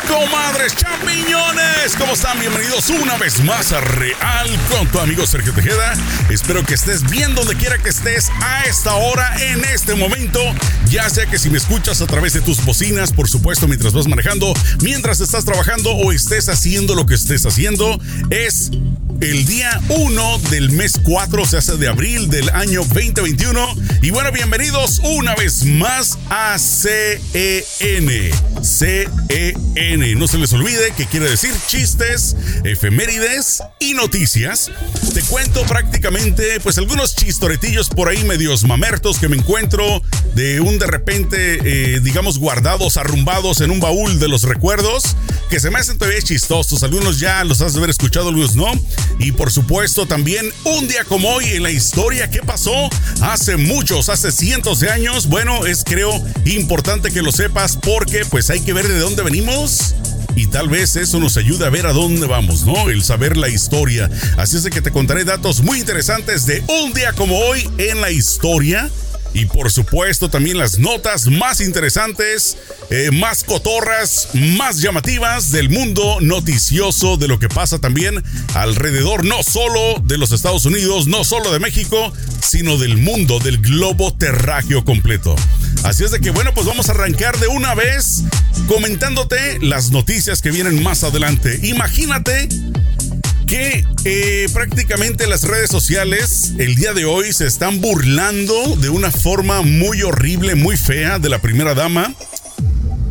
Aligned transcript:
comadres 0.00 0.74
champiñones. 0.76 1.94
¿Cómo 1.98 2.14
están? 2.14 2.38
Bienvenidos 2.40 2.88
una 2.90 3.16
vez 3.18 3.42
más 3.44 3.72
a 3.72 3.80
Real 3.80 4.48
con 4.70 4.86
tu 4.88 4.98
amigo 4.98 5.26
Sergio 5.26 5.52
Tejeda. 5.52 5.94
Espero 6.30 6.64
que 6.64 6.74
estés 6.74 7.08
bien 7.10 7.34
donde 7.34 7.54
quiera 7.54 7.78
que 7.78 7.90
estés 7.90 8.30
a 8.42 8.62
esta 8.64 8.94
hora, 8.94 9.34
en 9.40 9.64
este 9.64 9.94
momento. 9.94 10.40
Ya 10.88 11.08
sea 11.10 11.26
que 11.26 11.38
si 11.38 11.50
me 11.50 11.58
escuchas 11.58 12.00
a 12.00 12.06
través 12.06 12.32
de 12.32 12.40
tus 12.40 12.64
bocinas, 12.64 13.12
por 13.12 13.28
supuesto, 13.28 13.68
mientras 13.68 13.92
vas 13.92 14.06
manejando, 14.06 14.52
mientras 14.80 15.20
estás 15.20 15.44
trabajando 15.44 15.92
o 15.92 16.12
estés 16.12 16.48
haciendo 16.48 16.94
lo 16.94 17.06
que 17.06 17.14
estés 17.14 17.44
haciendo, 17.46 17.98
es 18.30 18.70
el 19.20 19.46
día 19.46 19.80
1 19.88 20.38
del 20.50 20.70
mes 20.70 21.00
4, 21.02 21.46
se 21.46 21.56
hace 21.56 21.76
de 21.76 21.88
abril 21.88 22.28
del 22.28 22.48
año 22.50 22.80
2021. 22.84 23.66
Y 24.02 24.10
bueno, 24.10 24.30
bienvenidos 24.32 25.00
una 25.02 25.34
vez 25.34 25.64
más 25.64 26.18
a 26.30 26.56
CEN. 26.58 27.20
CEN. 28.62 30.18
No 30.18 30.28
se 30.28 30.38
les 30.38 30.52
olvide 30.52 30.92
que 30.96 31.06
quiere 31.06 31.28
decir 31.28 31.52
chistes, 31.66 32.36
efemérides 32.64 33.62
y 33.78 33.94
noticias. 33.94 34.70
Te 35.12 35.22
cuento 35.22 35.62
prácticamente, 35.64 36.60
pues 36.60 36.78
algunos 36.78 37.14
chistoretillos 37.14 37.88
por 37.88 38.08
ahí 38.08 38.24
medios 38.24 38.64
mamertos 38.64 39.18
que 39.18 39.28
me 39.28 39.36
encuentro 39.36 40.02
de 40.34 40.60
un 40.60 40.78
de 40.78 40.86
repente, 40.86 41.58
eh, 41.64 42.00
digamos, 42.00 42.38
guardados, 42.38 42.96
arrumbados 42.96 43.60
en 43.60 43.70
un 43.70 43.80
baúl 43.80 44.18
de 44.18 44.28
los 44.28 44.42
recuerdos, 44.42 45.16
que 45.50 45.60
se 45.60 45.70
me 45.70 45.78
hacen 45.78 45.98
todavía 45.98 46.20
chistosos. 46.22 46.82
Algunos 46.82 47.20
ya 47.20 47.44
los 47.44 47.60
has 47.60 47.72
de 47.74 47.78
haber 47.78 47.90
escuchado, 47.90 48.28
algunos 48.28 48.56
no. 48.56 48.70
Y 49.18 49.32
por 49.32 49.50
supuesto 49.50 50.06
también 50.06 50.50
un 50.64 50.88
día 50.88 51.04
como 51.04 51.28
hoy 51.28 51.46
en 51.50 51.62
la 51.62 51.70
historia, 51.70 52.30
¿qué 52.30 52.40
pasó? 52.40 52.90
Hace 53.20 53.56
muchos, 53.56 54.08
hace 54.08 54.32
cientos 54.32 54.80
de 54.80 54.90
años. 54.90 55.26
Bueno, 55.28 55.66
es 55.66 55.84
creo 55.84 56.12
importante 56.44 57.10
que 57.10 57.22
lo 57.22 57.32
sepas 57.32 57.76
porque 57.76 58.24
pues 58.24 58.50
hay 58.50 58.60
que 58.60 58.72
ver 58.72 58.88
de 58.88 58.98
dónde 58.98 59.22
venimos 59.22 59.94
y 60.36 60.46
tal 60.48 60.68
vez 60.68 60.96
eso 60.96 61.20
nos 61.20 61.36
ayude 61.36 61.66
a 61.66 61.70
ver 61.70 61.86
a 61.86 61.92
dónde 61.92 62.26
vamos, 62.26 62.64
¿no? 62.64 62.90
El 62.90 63.04
saber 63.04 63.36
la 63.36 63.48
historia. 63.48 64.10
Así 64.36 64.56
es 64.56 64.62
de 64.64 64.70
que 64.70 64.82
te 64.82 64.90
contaré 64.90 65.24
datos 65.24 65.62
muy 65.62 65.78
interesantes 65.78 66.46
de 66.46 66.62
un 66.82 66.92
día 66.92 67.12
como 67.12 67.38
hoy 67.38 67.68
en 67.78 68.00
la 68.00 68.10
historia 68.10 68.90
y 69.34 69.46
por 69.46 69.70
supuesto 69.70 70.30
también 70.30 70.56
las 70.56 70.78
notas 70.78 71.26
más 71.26 71.60
interesantes, 71.60 72.56
eh, 72.88 73.10
más 73.12 73.42
cotorras, 73.42 74.28
más 74.32 74.80
llamativas 74.80 75.50
del 75.50 75.68
mundo 75.68 76.18
noticioso 76.20 77.16
de 77.16 77.28
lo 77.28 77.38
que 77.40 77.48
pasa 77.48 77.80
también 77.80 78.22
alrededor, 78.54 79.24
no 79.24 79.42
solo 79.42 80.00
de 80.04 80.16
los 80.16 80.30
Estados 80.32 80.64
Unidos, 80.64 81.08
no 81.08 81.24
solo 81.24 81.52
de 81.52 81.58
México, 81.58 82.12
sino 82.40 82.78
del 82.78 82.96
mundo, 82.96 83.40
del 83.40 83.58
globo 83.58 84.14
terráqueo 84.14 84.84
completo. 84.84 85.34
Así 85.82 86.04
es 86.04 86.12
de 86.12 86.20
que 86.20 86.30
bueno, 86.30 86.54
pues 86.54 86.66
vamos 86.66 86.88
a 86.88 86.92
arrancar 86.92 87.38
de 87.38 87.48
una 87.48 87.74
vez 87.74 88.22
comentándote 88.68 89.58
las 89.60 89.90
noticias 89.90 90.40
que 90.40 90.52
vienen 90.52 90.82
más 90.82 91.02
adelante. 91.02 91.58
Imagínate 91.64 92.48
que 93.46 93.84
eh, 94.04 94.46
prácticamente 94.52 95.26
las 95.26 95.42
redes 95.42 95.70
sociales 95.70 96.52
el 96.58 96.74
día 96.76 96.92
de 96.92 97.04
hoy 97.04 97.32
se 97.32 97.46
están 97.46 97.80
burlando 97.80 98.76
de 98.76 98.88
una 98.88 99.10
forma 99.10 99.62
muy 99.62 100.02
horrible, 100.02 100.54
muy 100.54 100.76
fea 100.76 101.18
de 101.18 101.28
la 101.28 101.40
primera 101.40 101.74
dama 101.74 102.14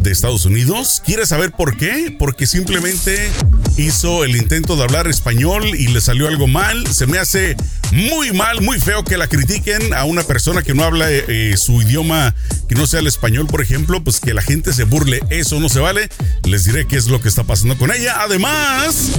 de 0.02 0.12
Estados 0.12 0.46
Unidos. 0.46 1.02
¿Quieres 1.06 1.30
saber 1.30 1.52
por 1.52 1.78
qué? 1.78 2.16
Porque 2.18 2.46
simplemente 2.46 3.30
hizo 3.78 4.24
el 4.24 4.36
intento 4.36 4.76
de 4.76 4.84
hablar 4.84 5.08
español 5.08 5.66
y 5.66 5.88
le 5.88 6.02
salió 6.02 6.28
algo 6.28 6.48
mal. 6.48 6.86
Se 6.88 7.08
me 7.08 7.20
hace 7.20 7.56
muy 7.92 8.32
mal, 8.34 8.62
muy 8.62 8.80
feo 8.80 9.04
que 9.04 9.18
la 9.18 9.28
critiquen 9.28 9.94
a 9.94 10.04
una 10.04 10.24
persona 10.24 10.62
que 10.62 10.74
no 10.74 10.84
habla 10.84 11.08
eh, 11.10 11.56
su 11.58 11.82
idioma, 11.82 12.36
que 12.68 12.76
no 12.76 12.86
sea 12.86 13.00
el 13.00 13.08
español, 13.08 13.48
por 13.48 13.62
ejemplo, 13.62 14.04
pues 14.04 14.20
que 14.20 14.34
la 14.34 14.42
gente 14.42 14.74
se 14.74 14.84
burle. 14.84 15.22
Eso 15.30 15.60
no 15.60 15.70
se 15.70 15.80
vale. 15.80 16.10
Les 16.44 16.66
diré 16.66 16.86
qué 16.86 16.98
es 16.98 17.08
lo 17.08 17.22
que 17.22 17.30
está 17.30 17.44
pasando 17.44 17.78
con 17.78 17.92
ella. 17.92 18.22
Además, 18.22 19.12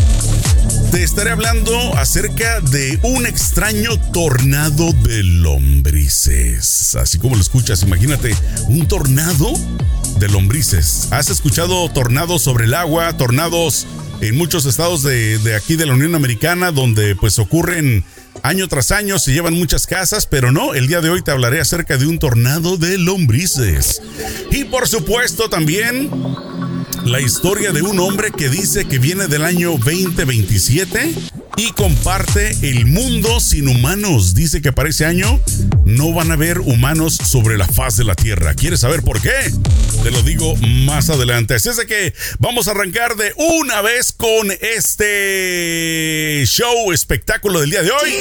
te 0.94 1.02
estaré 1.02 1.32
hablando 1.32 1.76
acerca 1.96 2.60
de 2.60 3.00
un 3.02 3.26
extraño 3.26 3.98
tornado 4.12 4.92
de 5.02 5.24
lombrices. 5.24 6.94
Así 6.94 7.18
como 7.18 7.34
lo 7.34 7.42
escuchas, 7.42 7.82
imagínate, 7.82 8.32
un 8.68 8.86
tornado 8.86 9.52
de 10.20 10.28
lombrices. 10.28 11.08
¿Has 11.10 11.30
escuchado 11.30 11.90
tornados 11.90 12.42
sobre 12.42 12.66
el 12.66 12.74
agua, 12.74 13.16
tornados 13.16 13.88
en 14.20 14.36
muchos 14.36 14.66
estados 14.66 15.02
de, 15.02 15.38
de, 15.38 15.56
aquí 15.56 15.74
de 15.74 15.86
la 15.86 15.94
Unión 15.94 16.14
Americana 16.14 16.70
donde 16.70 17.16
pues 17.16 17.40
ocurren 17.40 18.04
año 18.44 18.68
tras 18.68 18.92
año, 18.92 19.18
se 19.18 19.32
llevan 19.32 19.54
muchas 19.54 19.88
casas, 19.88 20.26
pero 20.26 20.52
no, 20.52 20.74
el 20.74 20.86
día 20.86 21.00
de 21.00 21.10
hoy 21.10 21.22
te 21.22 21.32
hablaré 21.32 21.60
acerca 21.60 21.96
de 21.96 22.06
un 22.06 22.20
tornado 22.20 22.76
de 22.76 22.98
lombrices. 22.98 24.00
Y 24.52 24.62
por 24.62 24.86
supuesto 24.86 25.48
también 25.48 26.08
la 27.04 27.20
historia 27.20 27.72
de 27.72 27.82
un 27.82 28.00
hombre 28.00 28.30
que 28.30 28.48
dice 28.48 28.86
que 28.86 28.98
viene 28.98 29.26
del 29.26 29.44
año 29.44 29.72
2027 29.72 31.14
y 31.56 31.70
comparte 31.72 32.56
el 32.62 32.86
mundo 32.86 33.40
sin 33.40 33.68
humanos. 33.68 34.34
Dice 34.34 34.60
que 34.62 34.72
para 34.72 34.88
ese 34.88 35.04
año 35.04 35.40
no 35.84 36.12
van 36.12 36.30
a 36.30 36.34
haber 36.34 36.60
humanos 36.60 37.14
sobre 37.14 37.56
la 37.56 37.66
faz 37.66 37.96
de 37.96 38.04
la 38.04 38.14
Tierra. 38.14 38.54
¿Quieres 38.54 38.80
saber 38.80 39.02
por 39.02 39.20
qué? 39.20 39.52
Te 40.02 40.10
lo 40.10 40.22
digo 40.22 40.56
más 40.56 41.10
adelante. 41.10 41.54
Así 41.54 41.68
es 41.68 41.78
que 41.86 42.14
vamos 42.38 42.68
a 42.68 42.72
arrancar 42.72 43.16
de 43.16 43.32
una 43.36 43.80
vez 43.82 44.12
con 44.12 44.50
este 44.50 46.42
show 46.46 46.92
espectáculo 46.92 47.60
del 47.60 47.70
día 47.70 47.82
de 47.82 47.90
hoy. 47.90 48.14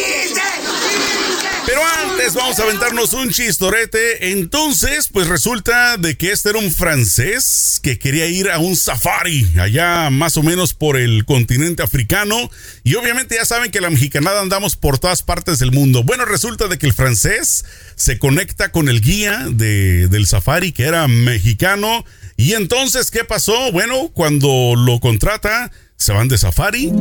Pero 1.66 1.82
antes 2.04 2.34
vamos 2.34 2.60
a 2.60 2.64
aventarnos 2.64 3.14
un 3.14 3.30
chistorete. 3.30 4.32
Entonces, 4.32 5.08
pues 5.12 5.28
resulta 5.28 5.98
de 5.98 6.18
que 6.18 6.32
este 6.32 6.50
era 6.50 6.60
un 6.60 6.72
francés 6.72 7.80
que 7.82 7.98
quería 7.98 8.28
ir 8.28 8.50
a 8.50 8.60
un 8.60 8.76
safari 8.76 9.48
allá 9.60 10.10
más 10.10 10.36
o 10.38 10.44
menos 10.44 10.74
por 10.74 10.98
el 10.98 11.26
continente 11.26 11.82
africano. 11.82 12.50
Y 12.86 12.96
obviamente 12.96 13.36
ya 13.36 13.46
saben 13.46 13.72
que 13.72 13.80
la 13.80 13.90
mexicanada 13.90 14.42
andamos 14.42 14.76
por 14.76 15.00
todas 15.00 15.24
partes 15.24 15.60
del 15.60 15.72
mundo. 15.72 16.04
Bueno, 16.04 16.26
resulta 16.26 16.68
de 16.68 16.78
que 16.78 16.86
el 16.86 16.94
francés 16.94 17.64
se 17.96 18.20
conecta 18.20 18.72
con 18.72 18.90
el 18.90 19.00
guía 19.00 19.48
de, 19.50 20.08
del 20.10 20.28
safari 20.28 20.74
que 20.74 20.84
era 20.84 21.08
mexicano. 21.08 22.04
Y 22.36 22.54
entonces, 22.54 23.10
¿qué 23.10 23.24
pasó? 23.24 23.72
Bueno, 23.72 24.10
cuando 24.14 24.74
lo 24.76 25.00
contrata, 25.00 25.72
se 25.96 26.12
van 26.12 26.28
de 26.28 26.38
safari. 26.38 26.92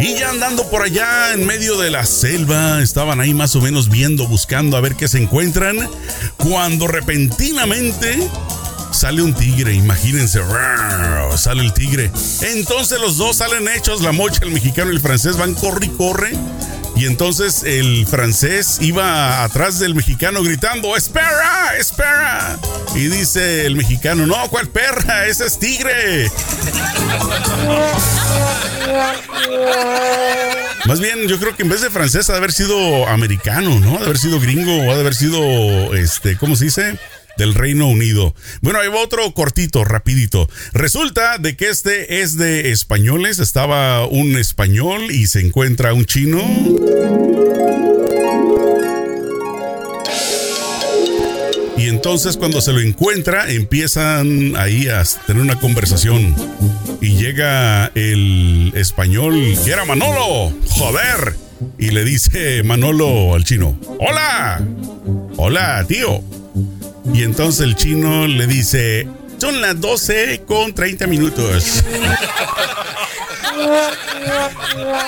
Y 0.00 0.14
ya 0.14 0.30
andando 0.30 0.70
por 0.70 0.82
allá 0.82 1.34
en 1.34 1.46
medio 1.46 1.78
de 1.78 1.90
la 1.90 2.06
selva, 2.06 2.82
estaban 2.82 3.20
ahí 3.20 3.34
más 3.34 3.56
o 3.56 3.60
menos 3.60 3.90
viendo, 3.90 4.26
buscando 4.26 4.76
a 4.76 4.80
ver 4.80 4.94
qué 4.94 5.08
se 5.08 5.18
encuentran, 5.18 5.76
cuando 6.36 6.86
repentinamente 6.86 8.18
sale 8.96 9.20
un 9.20 9.34
tigre, 9.34 9.74
imagínense, 9.74 10.40
sale 11.36 11.62
el 11.62 11.74
tigre. 11.74 12.10
Entonces 12.40 12.98
los 12.98 13.18
dos 13.18 13.36
salen 13.36 13.68
hechos, 13.68 14.00
la 14.00 14.12
mocha, 14.12 14.40
el 14.42 14.50
mexicano 14.50 14.90
y 14.90 14.94
el 14.94 15.00
francés 15.00 15.36
van 15.36 15.54
corre 15.54 15.86
y 15.86 15.88
corre. 15.90 16.32
Y 16.96 17.04
entonces 17.04 17.62
el 17.62 18.06
francés 18.06 18.78
iba 18.80 19.44
atrás 19.44 19.78
del 19.78 19.94
mexicano 19.94 20.42
gritando, 20.42 20.96
espera, 20.96 21.76
espera. 21.78 22.58
Y 22.94 23.08
dice 23.08 23.66
el 23.66 23.76
mexicano, 23.76 24.26
no, 24.26 24.48
¿cuál 24.48 24.68
perra? 24.68 25.26
Ese 25.26 25.44
es 25.46 25.58
tigre. 25.58 26.30
Más 30.86 31.00
bien, 31.00 31.28
yo 31.28 31.38
creo 31.38 31.54
que 31.54 31.64
en 31.64 31.68
vez 31.68 31.82
de 31.82 31.90
francés 31.90 32.30
ha 32.30 32.32
de 32.32 32.38
haber 32.38 32.52
sido 32.52 33.06
americano, 33.08 33.78
¿no? 33.78 33.96
Ha 33.96 33.98
de 33.98 34.04
haber 34.06 34.18
sido 34.18 34.40
gringo 34.40 34.90
ha 34.90 34.94
de 34.94 35.00
haber 35.00 35.14
sido, 35.14 35.94
este, 35.94 36.38
¿cómo 36.38 36.56
se 36.56 36.64
dice? 36.64 36.98
Del 37.36 37.54
Reino 37.54 37.88
Unido. 37.88 38.34
Bueno, 38.60 38.78
va 38.78 39.02
otro 39.02 39.32
cortito, 39.32 39.84
rapidito. 39.84 40.48
Resulta 40.72 41.38
de 41.38 41.56
que 41.56 41.68
este 41.68 42.22
es 42.22 42.36
de 42.36 42.70
españoles. 42.70 43.38
Estaba 43.38 44.06
un 44.06 44.36
español 44.36 45.10
y 45.10 45.26
se 45.26 45.40
encuentra 45.40 45.92
un 45.92 46.06
chino. 46.06 46.42
Y 51.76 51.88
entonces 51.88 52.36
cuando 52.36 52.60
se 52.60 52.72
lo 52.72 52.80
encuentra, 52.80 53.50
empiezan 53.50 54.56
ahí 54.56 54.88
a 54.88 55.04
tener 55.26 55.42
una 55.42 55.60
conversación. 55.60 56.34
Y 57.00 57.16
llega 57.16 57.92
el 57.94 58.72
español, 58.74 59.34
que 59.64 59.70
era 59.70 59.84
Manolo, 59.84 60.52
joder. 60.68 61.36
Y 61.78 61.90
le 61.90 62.04
dice 62.04 62.62
Manolo 62.62 63.34
al 63.34 63.44
chino, 63.44 63.78
hola, 63.98 64.66
hola 65.36 65.84
tío. 65.86 66.22
Y 67.12 67.22
entonces 67.22 67.60
el 67.62 67.76
chino 67.76 68.26
le 68.26 68.46
dice, 68.46 69.06
son 69.38 69.60
las 69.60 69.78
12 69.80 70.42
con 70.46 70.74
30 70.74 71.06
minutos. 71.06 71.84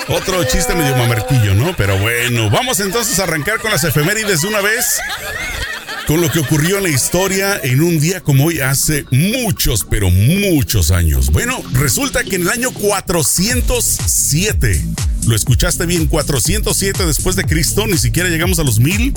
Otro 0.07 0.43
chiste 0.45 0.73
medio 0.75 0.95
mamertillo, 0.95 1.53
¿no? 1.53 1.75
Pero 1.75 1.99
bueno, 1.99 2.49
vamos 2.49 2.79
entonces 2.79 3.19
a 3.19 3.23
arrancar 3.23 3.59
con 3.59 3.71
las 3.71 3.83
efemérides 3.83 4.41
de 4.41 4.47
una 4.47 4.61
vez. 4.61 4.99
Con 6.07 6.21
lo 6.21 6.31
que 6.31 6.39
ocurrió 6.39 6.77
en 6.77 6.83
la 6.83 6.89
historia 6.89 7.59
en 7.61 7.83
un 7.83 7.99
día 7.99 8.21
como 8.21 8.45
hoy 8.45 8.61
hace 8.61 9.05
muchos, 9.11 9.85
pero 9.87 10.09
muchos 10.09 10.89
años. 10.89 11.29
Bueno, 11.29 11.61
resulta 11.73 12.23
que 12.23 12.37
en 12.37 12.43
el 12.43 12.49
año 12.49 12.71
407, 12.71 14.85
lo 15.27 15.35
escuchaste 15.35 15.85
bien, 15.85 16.07
407 16.07 17.05
después 17.05 17.35
de 17.35 17.43
Cristo, 17.43 17.85
ni 17.85 17.99
siquiera 17.99 18.29
llegamos 18.29 18.57
a 18.57 18.63
los 18.63 18.79
mil. 18.79 19.13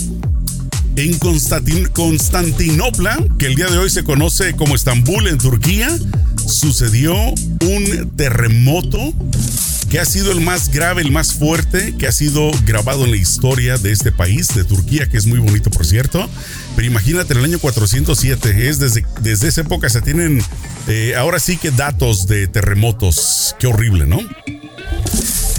En 0.96 1.18
Constantinopla, 1.18 3.16
que 3.38 3.46
el 3.46 3.54
día 3.54 3.68
de 3.68 3.78
hoy 3.78 3.88
se 3.88 4.04
conoce 4.04 4.54
como 4.54 4.74
Estambul 4.74 5.26
en 5.26 5.38
Turquía, 5.38 5.88
sucedió 6.46 7.14
un 7.14 8.12
terremoto 8.16 9.14
que 9.88 10.00
ha 10.00 10.04
sido 10.04 10.32
el 10.32 10.40
más 10.40 10.70
grave, 10.70 11.02
el 11.02 11.10
más 11.10 11.34
fuerte 11.34 11.94
que 11.98 12.06
ha 12.06 12.12
sido 12.12 12.50
grabado 12.64 13.04
en 13.04 13.10
la 13.10 13.16
historia 13.16 13.78
de 13.78 13.92
este 13.92 14.12
país, 14.12 14.54
de 14.54 14.64
Turquía, 14.64 15.08
que 15.08 15.18
es 15.18 15.26
muy 15.26 15.38
bonito, 15.38 15.70
por 15.70 15.86
cierto. 15.86 16.28
Pero 16.76 16.86
imagínate, 16.86 17.32
en 17.32 17.40
el 17.40 17.44
año 17.44 17.58
407, 17.58 18.68
es 18.68 18.78
desde, 18.78 19.04
desde 19.20 19.48
esa 19.48 19.62
época 19.62 19.88
se 19.88 20.00
tienen 20.00 20.42
eh, 20.88 21.14
ahora 21.16 21.40
sí 21.40 21.56
que 21.56 21.70
datos 21.70 22.26
de 22.26 22.46
terremotos. 22.48 23.54
Qué 23.58 23.66
horrible, 23.66 24.06
¿no? 24.06 24.20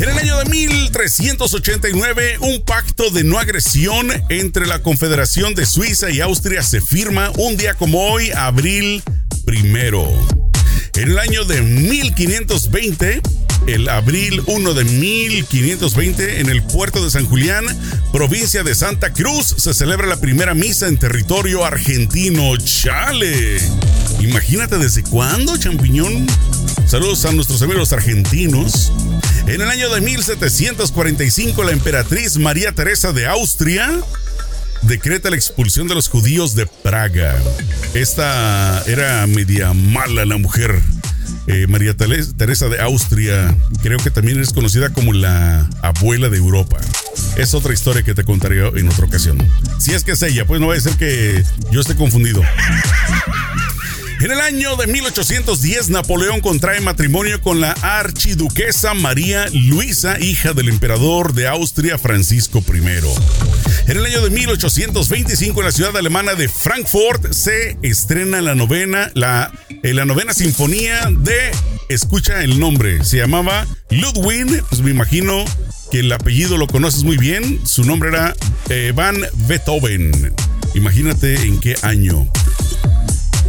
En 0.03 0.09
el 0.09 0.17
año 0.17 0.37
de 0.37 0.45
1389, 0.49 2.37
un 2.41 2.61
pacto 2.63 3.09
de 3.09 3.23
no 3.23 3.39
agresión 3.39 4.09
entre 4.27 4.67
la 4.67 4.83
Confederación 4.83 5.55
de 5.55 5.65
Suiza 5.65 6.09
y 6.09 6.19
Austria 6.19 6.61
se 6.61 6.81
firma 6.81 7.31
un 7.37 7.55
día 7.55 7.73
como 7.75 8.11
hoy, 8.11 8.29
abril 8.31 9.01
primero. 9.45 10.05
En 10.95 11.11
el 11.11 11.19
año 11.19 11.45
de 11.45 11.61
1520, 11.61 13.21
el 13.67 13.87
abril 13.87 14.43
1 14.45 14.73
de 14.73 14.83
1520, 14.83 16.41
en 16.41 16.49
el 16.49 16.63
puerto 16.63 17.01
de 17.01 17.09
San 17.09 17.25
Julián, 17.25 17.65
provincia 18.11 18.61
de 18.63 18.75
Santa 18.75 19.13
Cruz, 19.13 19.55
se 19.57 19.73
celebra 19.73 20.05
la 20.05 20.19
primera 20.19 20.53
misa 20.53 20.89
en 20.89 20.97
territorio 20.97 21.63
argentino. 21.63 22.57
¡Chale! 22.57 23.57
Imagínate 24.19 24.77
desde 24.79 25.01
cuándo, 25.01 25.55
champiñón. 25.55 26.27
Saludos 26.85 27.25
a 27.25 27.31
nuestros 27.31 27.61
amigos 27.61 27.91
argentinos. 27.93 28.91
En 29.47 29.61
el 29.61 29.69
año 29.69 29.89
de 29.89 30.01
1745, 30.01 31.63
la 31.63 31.71
emperatriz 31.71 32.37
María 32.37 32.71
Teresa 32.71 33.11
de 33.11 33.25
Austria 33.25 33.89
decreta 34.83 35.29
la 35.29 35.35
expulsión 35.35 35.87
de 35.87 35.95
los 35.95 36.07
judíos 36.07 36.55
de 36.55 36.65
Praga. 36.65 37.35
Esta 37.93 38.83
era 38.85 39.25
media 39.27 39.73
mala 39.73 40.25
la 40.25 40.37
mujer. 40.37 40.79
Eh, 41.47 41.67
María 41.67 41.93
Teresa 41.95 42.69
de 42.69 42.79
Austria, 42.79 43.53
creo 43.81 43.97
que 43.97 44.09
también 44.09 44.39
es 44.39 44.53
conocida 44.53 44.89
como 44.89 45.11
la 45.11 45.69
abuela 45.81 46.29
de 46.29 46.37
Europa. 46.37 46.77
Es 47.37 47.53
otra 47.53 47.73
historia 47.73 48.03
que 48.03 48.13
te 48.13 48.23
contaré 48.23 48.65
en 48.79 48.87
otra 48.87 49.05
ocasión. 49.05 49.37
Si 49.79 49.91
es 49.91 50.03
que 50.03 50.11
es 50.11 50.21
ella, 50.21 50.45
pues 50.45 50.61
no 50.61 50.67
va 50.67 50.75
a 50.75 50.79
ser 50.79 50.93
que 50.93 51.43
yo 51.71 51.81
esté 51.81 51.95
confundido. 51.95 52.41
En 54.23 54.31
el 54.31 54.39
año 54.39 54.77
de 54.77 54.87
1810, 54.87 55.89
Napoleón 55.89 56.39
contrae 56.39 56.79
matrimonio 56.79 57.41
con 57.41 57.59
la 57.59 57.73
archiduquesa 57.81 58.93
María 58.93 59.47
Luisa, 59.51 60.17
hija 60.17 60.53
del 60.53 60.69
emperador 60.69 61.33
de 61.33 61.49
Austria 61.49 61.97
Francisco 61.97 62.63
I. 62.65 63.91
En 63.91 63.97
el 63.97 64.05
año 64.05 64.21
de 64.21 64.29
1825, 64.29 65.59
en 65.59 65.65
la 65.65 65.73
ciudad 65.73 65.97
alemana 65.97 66.35
de 66.35 66.47
Frankfurt, 66.47 67.33
se 67.33 67.77
estrena 67.81 68.39
la 68.39 68.55
novena, 68.55 69.11
la, 69.13 69.51
eh, 69.83 69.93
la 69.93 70.05
novena 70.05 70.33
sinfonía 70.33 71.09
de, 71.11 71.51
escucha 71.89 72.45
el 72.45 72.61
nombre, 72.61 73.03
se 73.03 73.17
llamaba 73.17 73.67
Ludwig, 73.89 74.63
pues 74.69 74.79
me 74.79 74.91
imagino 74.91 75.43
que 75.91 75.99
el 75.99 76.09
apellido 76.13 76.55
lo 76.55 76.67
conoces 76.67 77.03
muy 77.03 77.17
bien, 77.17 77.59
su 77.65 77.83
nombre 77.83 78.07
era 78.07 78.33
eh, 78.69 78.93
Van 78.95 79.17
Beethoven. 79.49 80.33
Imagínate 80.75 81.35
en 81.41 81.59
qué 81.59 81.75
año. 81.81 82.25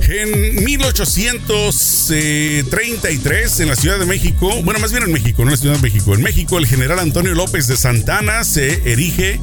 En 0.08 0.64
1833, 0.64 3.60
en 3.60 3.68
la 3.68 3.76
Ciudad 3.76 3.98
de 3.98 4.04
México, 4.04 4.60
bueno, 4.62 4.78
más 4.80 4.92
bien 4.92 5.04
en 5.04 5.12
México, 5.12 5.42
no 5.42 5.48
en 5.48 5.52
la 5.52 5.56
Ciudad 5.56 5.76
de 5.76 5.82
México, 5.82 6.14
en 6.14 6.20
México 6.22 6.58
el 6.58 6.66
general 6.66 6.98
Antonio 6.98 7.32
López 7.34 7.68
de 7.68 7.76
Santana 7.76 8.44
se 8.44 8.92
erige 8.92 9.40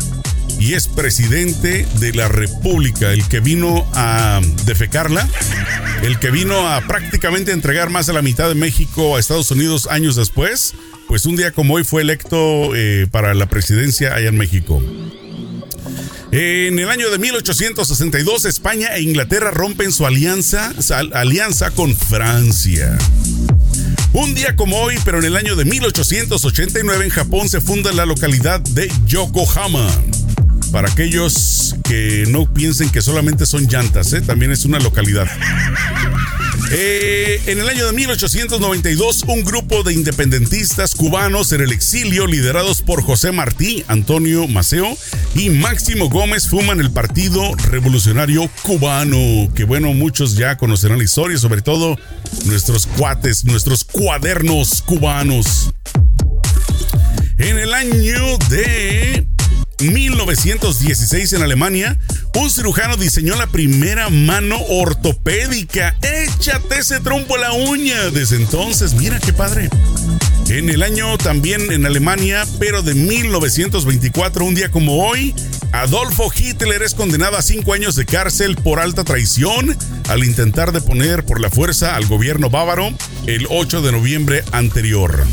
y 0.60 0.76
es 0.76 0.88
presidente 0.88 1.88
de 2.00 2.14
la 2.14 2.28
República, 2.28 3.12
el 3.12 3.28
que 3.28 3.40
vino 3.40 3.90
a 3.96 4.40
defecarla, 4.66 5.28
el 6.04 6.20
que 6.20 6.30
vino 6.30 6.70
a 6.70 6.82
prácticamente 6.82 7.52
entregar 7.52 7.90
más 7.90 8.06
de 8.06 8.14
la 8.14 8.22
mitad 8.22 8.48
de 8.48 8.54
México 8.56 9.16
a 9.16 9.20
Estados 9.20 9.50
Unidos 9.50 9.88
años 9.90 10.16
después, 10.16 10.76
pues 11.08 11.26
un 11.26 11.36
día 11.36 11.52
como 11.52 11.74
hoy 11.74 11.84
fue 11.84 12.04
electo 12.04 12.76
eh, 12.76 13.08
para 13.10 13.34
la 13.34 13.48
presidencia 13.48 14.14
allá 14.14 14.30
en 14.30 14.38
México. 14.38 14.80
En 16.32 16.80
el 16.80 16.90
año 16.90 17.10
de 17.10 17.20
1862, 17.20 18.46
España 18.46 18.96
e 18.96 19.02
Inglaterra 19.02 19.52
rompen 19.52 19.92
su 19.92 20.06
alianza, 20.06 20.74
alianza 21.14 21.72
con 21.72 21.94
Francia. 21.94 22.98
Un 24.14 24.34
día 24.34 24.56
como 24.56 24.78
hoy, 24.78 24.98
pero 25.04 25.20
en 25.20 25.26
el 25.26 25.36
año 25.36 25.58
de 25.58 25.66
1889 25.66 27.04
en 27.04 27.12
Japón 27.12 27.50
se 27.50 27.60
funda 27.60 27.92
la 27.92 28.06
localidad 28.06 28.62
de 28.62 28.90
Yokohama. 29.08 29.90
Para 30.72 30.90
aquellos 30.90 31.76
que 31.84 32.26
no 32.30 32.52
piensen 32.52 32.90
que 32.90 33.02
solamente 33.02 33.46
son 33.46 33.68
llantas, 33.68 34.14
¿eh? 34.14 34.22
también 34.22 34.52
es 34.52 34.66
una 34.66 34.80
localidad. 34.80 35.28
Eh, 36.74 37.42
en 37.48 37.60
el 37.60 37.68
año 37.68 37.86
de 37.86 37.92
1892, 37.92 39.26
un 39.28 39.44
grupo 39.44 39.84
de 39.84 39.94
independentistas 39.94 40.96
cubanos 40.96 41.52
en 41.52 41.60
el 41.60 41.74
exilio, 41.74 42.28
liderados 42.28 42.82
por 42.82 43.04
José 43.04 43.34
Martí, 43.34 43.84
Antonio 43.90 44.48
Maceo 44.48 44.98
y 45.36 45.50
Máximo 45.50 46.08
Gómez, 46.08 46.48
fuman 46.48 46.80
el 46.80 46.90
Partido 46.90 47.56
Revolucionario 47.70 48.50
Cubano, 48.64 49.52
que 49.54 49.66
bueno, 49.66 49.94
muchos 49.94 50.38
ya 50.38 50.56
conocerán 50.56 51.00
la 51.00 51.04
historia, 51.04 51.38
sobre 51.38 51.62
todo 51.62 51.98
nuestros 52.46 52.88
cuates, 52.88 53.44
nuestros 53.44 53.84
cuadernos 53.84 54.82
cubanos. 54.82 55.72
En 57.38 57.58
el 57.58 57.74
año 57.74 58.38
de 58.50 59.28
1916 59.82 61.34
en 61.34 61.42
Alemania, 61.42 61.98
un 62.36 62.50
cirujano 62.50 62.98
diseñó 62.98 63.36
la 63.36 63.48
primera 63.48 64.10
mano 64.10 64.58
ortopédica. 64.70 65.98
Échate 66.02 66.80
ese 66.80 67.00
trompo 67.00 67.36
a 67.36 67.40
la 67.40 67.54
uña. 67.54 68.10
Desde 68.12 68.38
entonces, 68.38 68.94
mira 68.94 69.20
qué 69.20 69.34
padre. 69.34 69.70
En 70.50 70.70
el 70.70 70.84
año 70.84 71.18
también 71.18 71.72
en 71.72 71.86
Alemania, 71.86 72.46
pero 72.60 72.82
de 72.82 72.94
1924, 72.94 74.44
un 74.44 74.56
día 74.56 74.70
como 74.70 75.08
hoy, 75.08 75.34
Adolfo 75.72 76.30
Hitler 76.36 76.84
es 76.84 76.94
condenado 76.94 77.38
a 77.38 77.42
cinco 77.42 77.74
años 77.74 77.96
de 77.96 78.06
cárcel 78.06 78.58
por 78.58 78.80
alta 78.80 79.04
traición 79.04 79.78
al 80.10 80.24
intentar 80.24 80.74
deponer 80.74 81.26
por 81.26 81.40
la 81.40 81.50
fuerza 81.50 81.96
al 81.96 82.06
gobierno 82.06 82.50
bávaro 82.50 82.92
el 83.28 83.48
8 83.50 83.82
de 83.82 83.92
noviembre 83.94 84.44
anterior. 84.52 85.24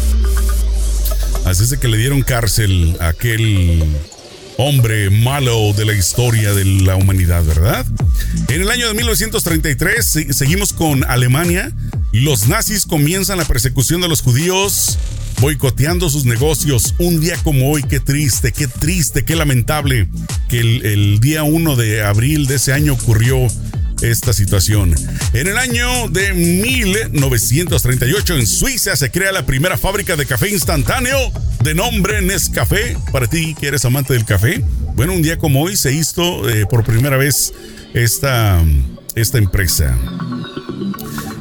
Así 1.44 1.64
es 1.64 1.70
de 1.70 1.78
que 1.78 1.88
le 1.88 1.96
dieron 1.96 2.22
cárcel 2.22 2.96
a 3.00 3.08
aquel 3.08 3.82
hombre 4.60 5.08
malo 5.08 5.72
de 5.72 5.84
la 5.84 5.94
historia 5.94 6.52
de 6.52 6.64
la 6.64 6.96
humanidad, 6.96 7.44
¿verdad? 7.44 7.86
En 8.48 8.60
el 8.60 8.70
año 8.70 8.88
de 8.88 8.94
1933 8.94 10.26
seguimos 10.30 10.72
con 10.72 11.04
Alemania. 11.04 11.72
Los 12.12 12.48
nazis 12.48 12.84
comienzan 12.84 13.38
la 13.38 13.44
persecución 13.44 14.00
de 14.00 14.08
los 14.08 14.20
judíos 14.20 14.98
boicoteando 15.40 16.10
sus 16.10 16.24
negocios. 16.24 16.96
Un 16.98 17.20
día 17.20 17.36
como 17.44 17.70
hoy, 17.70 17.84
qué 17.84 18.00
triste, 18.00 18.50
qué 18.50 18.66
triste, 18.66 19.24
qué 19.24 19.36
lamentable 19.36 20.08
que 20.48 20.58
el, 20.58 20.84
el 20.84 21.20
día 21.20 21.44
1 21.44 21.76
de 21.76 22.02
abril 22.02 22.48
de 22.48 22.56
ese 22.56 22.72
año 22.72 22.94
ocurrió 22.94 23.46
esta 24.02 24.32
situación. 24.32 24.94
En 25.32 25.46
el 25.46 25.58
año 25.58 26.08
de 26.08 26.32
1938 26.32 28.36
en 28.36 28.46
Suiza 28.46 28.96
se 28.96 29.10
crea 29.10 29.32
la 29.32 29.46
primera 29.46 29.76
fábrica 29.76 30.16
de 30.16 30.26
café 30.26 30.50
instantáneo 30.50 31.16
de 31.62 31.74
nombre 31.74 32.22
Nescafé. 32.22 32.96
Para 33.12 33.26
ti 33.26 33.54
que 33.58 33.68
eres 33.68 33.84
amante 33.84 34.14
del 34.14 34.24
café, 34.24 34.62
bueno, 34.94 35.12
un 35.12 35.22
día 35.22 35.38
como 35.38 35.62
hoy 35.62 35.76
se 35.76 35.92
hizo 35.92 36.48
eh, 36.48 36.66
por 36.66 36.84
primera 36.84 37.16
vez 37.16 37.52
esta, 37.94 38.62
esta 39.14 39.38
empresa. 39.38 39.96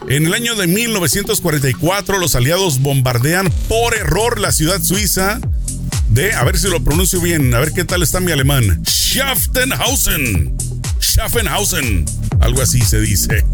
En 0.09 0.25
el 0.25 0.33
año 0.33 0.55
de 0.55 0.67
1944 0.67 2.17
los 2.17 2.35
aliados 2.35 2.79
bombardean 2.79 3.51
por 3.67 3.95
error 3.95 4.39
la 4.39 4.51
ciudad 4.51 4.81
suiza 4.81 5.39
de, 6.09 6.33
a 6.33 6.43
ver 6.45 6.57
si 6.57 6.69
lo 6.69 6.83
pronuncio 6.83 7.19
bien, 7.19 7.53
a 7.53 7.59
ver 7.59 7.73
qué 7.73 7.83
tal 7.83 8.03
está 8.03 8.19
mi 8.19 8.31
alemán, 8.31 8.81
Schaffenhausen. 8.85 10.55
Schaffenhausen. 11.01 12.05
Algo 12.41 12.62
así 12.62 12.82
se 12.82 13.00
dice. 13.00 13.46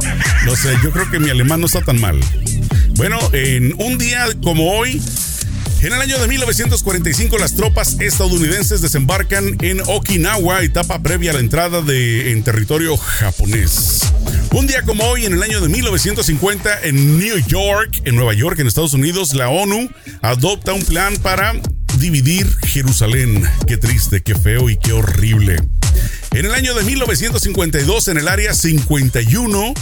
No 0.45 0.55
sé, 0.55 0.75
yo 0.83 0.91
creo 0.91 1.09
que 1.09 1.19
mi 1.19 1.29
alemán 1.29 1.59
no 1.59 1.67
está 1.67 1.81
tan 1.81 1.99
mal. 1.99 2.19
Bueno, 2.95 3.17
en 3.33 3.73
un 3.81 3.97
día 3.97 4.27
como 4.43 4.71
hoy, 4.71 5.01
en 5.81 5.93
el 5.93 5.99
año 5.99 6.19
de 6.19 6.27
1945, 6.27 7.37
las 7.37 7.55
tropas 7.55 7.99
estadounidenses 7.99 8.81
desembarcan 8.81 9.57
en 9.61 9.81
Okinawa, 9.85 10.61
etapa 10.61 11.01
previa 11.01 11.31
a 11.31 11.33
la 11.33 11.39
entrada 11.39 11.81
de, 11.81 12.31
en 12.31 12.43
territorio 12.43 12.95
japonés. 12.97 14.13
Un 14.53 14.67
día 14.67 14.83
como 14.83 15.03
hoy, 15.05 15.25
en 15.25 15.33
el 15.33 15.43
año 15.43 15.59
de 15.59 15.69
1950, 15.69 16.83
en 16.83 17.17
New 17.17 17.37
York, 17.47 18.01
en 18.05 18.15
Nueva 18.15 18.33
York, 18.33 18.59
en 18.59 18.67
Estados 18.67 18.93
Unidos, 18.93 19.33
la 19.33 19.49
ONU 19.49 19.89
adopta 20.21 20.73
un 20.73 20.83
plan 20.83 21.17
para 21.17 21.53
dividir 21.97 22.47
Jerusalén. 22.63 23.43
Qué 23.67 23.77
triste, 23.77 24.21
qué 24.21 24.35
feo 24.35 24.69
y 24.69 24.77
qué 24.77 24.93
horrible. 24.93 25.57
En 26.33 26.45
el 26.47 26.53
año 26.55 26.73
de 26.73 26.83
1952, 26.83 28.07
en 28.07 28.17
el 28.17 28.27
área 28.27 28.55
51, 28.55 29.73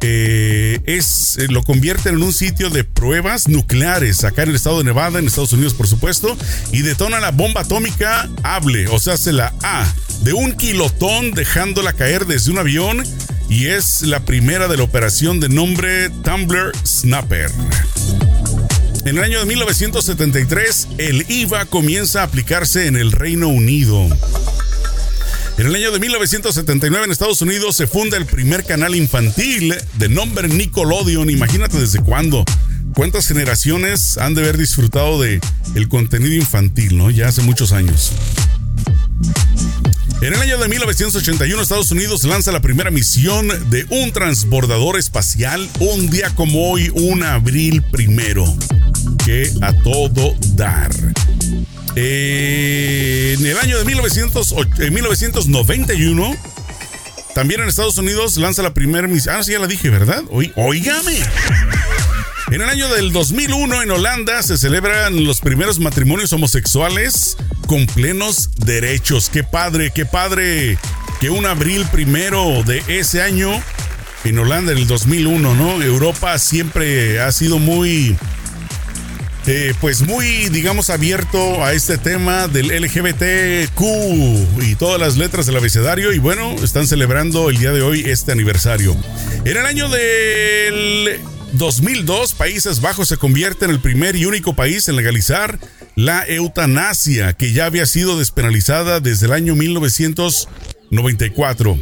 eh, 0.00 0.80
es, 0.86 1.36
eh, 1.36 1.48
lo 1.50 1.62
convierten 1.62 2.14
en 2.14 2.22
un 2.22 2.32
sitio 2.32 2.70
de 2.70 2.84
pruebas 2.84 3.46
nucleares 3.46 4.24
acá 4.24 4.44
en 4.44 4.48
el 4.48 4.56
estado 4.56 4.78
de 4.78 4.84
Nevada, 4.84 5.18
en 5.18 5.26
Estados 5.26 5.52
Unidos, 5.52 5.74
por 5.74 5.86
supuesto, 5.86 6.34
y 6.72 6.80
detona 6.80 7.20
la 7.20 7.30
bomba 7.30 7.60
atómica 7.60 8.26
Hable, 8.42 8.88
o 8.88 8.98
sea, 8.98 9.18
se 9.18 9.32
la 9.32 9.52
A, 9.62 9.86
de 10.22 10.32
un 10.32 10.52
kilotón 10.52 11.32
dejándola 11.32 11.92
caer 11.92 12.24
desde 12.24 12.50
un 12.50 12.58
avión 12.58 13.04
y 13.50 13.66
es 13.66 14.00
la 14.00 14.24
primera 14.24 14.66
de 14.66 14.78
la 14.78 14.84
operación 14.84 15.40
de 15.40 15.50
nombre 15.50 16.08
Tumbler 16.24 16.72
Snapper. 16.86 17.50
En 19.04 19.18
el 19.18 19.24
año 19.24 19.40
de 19.40 19.44
1973, 19.44 20.88
el 20.96 21.26
IVA 21.30 21.66
comienza 21.66 22.22
a 22.22 22.24
aplicarse 22.24 22.86
en 22.86 22.96
el 22.96 23.12
Reino 23.12 23.48
Unido. 23.48 24.08
En 25.60 25.66
el 25.66 25.74
año 25.74 25.92
de 25.92 26.00
1979 26.00 27.04
en 27.04 27.12
Estados 27.12 27.42
Unidos 27.42 27.76
se 27.76 27.86
funda 27.86 28.16
el 28.16 28.24
primer 28.24 28.64
canal 28.64 28.94
infantil 28.94 29.74
de 29.98 30.08
nombre 30.08 30.48
Nickelodeon. 30.48 31.28
Imagínate 31.28 31.78
desde 31.78 31.98
cuándo. 31.98 32.46
¿Cuántas 32.94 33.28
generaciones 33.28 34.16
han 34.16 34.32
de 34.32 34.40
haber 34.40 34.56
disfrutado 34.56 35.20
de 35.20 35.38
el 35.74 35.90
contenido 35.90 36.32
infantil, 36.32 36.96
no? 36.96 37.10
Ya 37.10 37.28
hace 37.28 37.42
muchos 37.42 37.72
años. 37.72 38.10
En 40.22 40.32
el 40.32 40.40
año 40.40 40.56
de 40.56 40.66
1981 40.66 41.60
Estados 41.60 41.90
Unidos 41.90 42.24
lanza 42.24 42.52
la 42.52 42.62
primera 42.62 42.90
misión 42.90 43.48
de 43.68 43.84
un 43.90 44.12
transbordador 44.12 44.98
espacial 44.98 45.68
un 45.78 46.08
día 46.08 46.34
como 46.34 46.70
hoy, 46.70 46.90
un 46.94 47.22
abril 47.22 47.82
primero. 47.82 48.46
Que 49.26 49.52
a 49.60 49.74
todo 49.74 50.34
dar. 50.54 50.90
En 51.96 53.44
el 53.44 53.58
año 53.58 53.78
de 53.78 53.84
1991, 53.84 56.36
también 57.34 57.60
en 57.60 57.68
Estados 57.68 57.98
Unidos 57.98 58.36
lanza 58.36 58.62
la 58.62 58.74
primera 58.74 59.08
misión. 59.08 59.36
Ah, 59.36 59.42
sí, 59.42 59.52
ya 59.52 59.58
la 59.58 59.66
dije, 59.66 59.90
¿verdad? 59.90 60.22
oígame. 60.56 61.18
En 62.50 62.60
el 62.60 62.68
año 62.68 62.88
del 62.88 63.12
2001 63.12 63.82
en 63.82 63.90
Holanda 63.92 64.42
se 64.42 64.58
celebran 64.58 65.24
los 65.24 65.40
primeros 65.40 65.78
matrimonios 65.78 66.32
homosexuales 66.32 67.36
con 67.68 67.86
plenos 67.86 68.50
derechos. 68.56 69.30
Qué 69.32 69.44
padre, 69.44 69.92
qué 69.94 70.04
padre 70.04 70.76
que 71.20 71.30
un 71.30 71.46
abril 71.46 71.86
primero 71.92 72.64
de 72.64 72.82
ese 72.88 73.22
año 73.22 73.50
en 74.24 74.38
Holanda 74.38 74.72
en 74.72 74.78
el 74.78 74.88
2001, 74.88 75.54
¿no? 75.54 75.80
Europa 75.80 76.36
siempre 76.40 77.20
ha 77.20 77.30
sido 77.30 77.60
muy 77.60 78.16
eh, 79.46 79.72
pues 79.80 80.02
muy, 80.02 80.50
digamos, 80.50 80.90
abierto 80.90 81.64
a 81.64 81.72
este 81.72 81.96
tema 81.98 82.46
del 82.46 82.68
LGBTQ 82.68 83.80
y 84.62 84.74
todas 84.74 85.00
las 85.00 85.16
letras 85.16 85.46
del 85.46 85.56
abecedario. 85.56 86.12
Y 86.12 86.18
bueno, 86.18 86.54
están 86.62 86.86
celebrando 86.86 87.48
el 87.48 87.56
día 87.58 87.72
de 87.72 87.80
hoy 87.82 88.04
este 88.06 88.32
aniversario. 88.32 88.94
En 89.44 89.56
el 89.56 89.64
año 89.64 89.88
del 89.88 91.20
2002, 91.52 92.34
Países 92.34 92.80
Bajos 92.80 93.08
se 93.08 93.16
convierte 93.16 93.64
en 93.64 93.70
el 93.70 93.80
primer 93.80 94.14
y 94.14 94.26
único 94.26 94.54
país 94.54 94.88
en 94.88 94.96
legalizar 94.96 95.58
la 95.96 96.26
eutanasia, 96.26 97.32
que 97.32 97.52
ya 97.52 97.64
había 97.66 97.86
sido 97.86 98.18
despenalizada 98.18 99.00
desde 99.00 99.26
el 99.26 99.32
año 99.32 99.56
1994. 99.56 101.78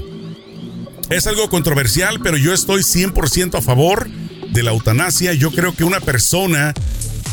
Es 1.11 1.27
algo 1.27 1.50
controversial, 1.50 2.21
pero 2.23 2.37
yo 2.37 2.55
estoy 2.55 2.83
100% 2.83 3.59
a 3.59 3.62
favor 3.62 4.09
de 4.53 4.62
la 4.62 4.71
eutanasia. 4.71 5.35
Yo 5.35 5.50
creo 5.50 5.75
que 5.75 5.83
una 5.85 6.00
persona 6.00 6.73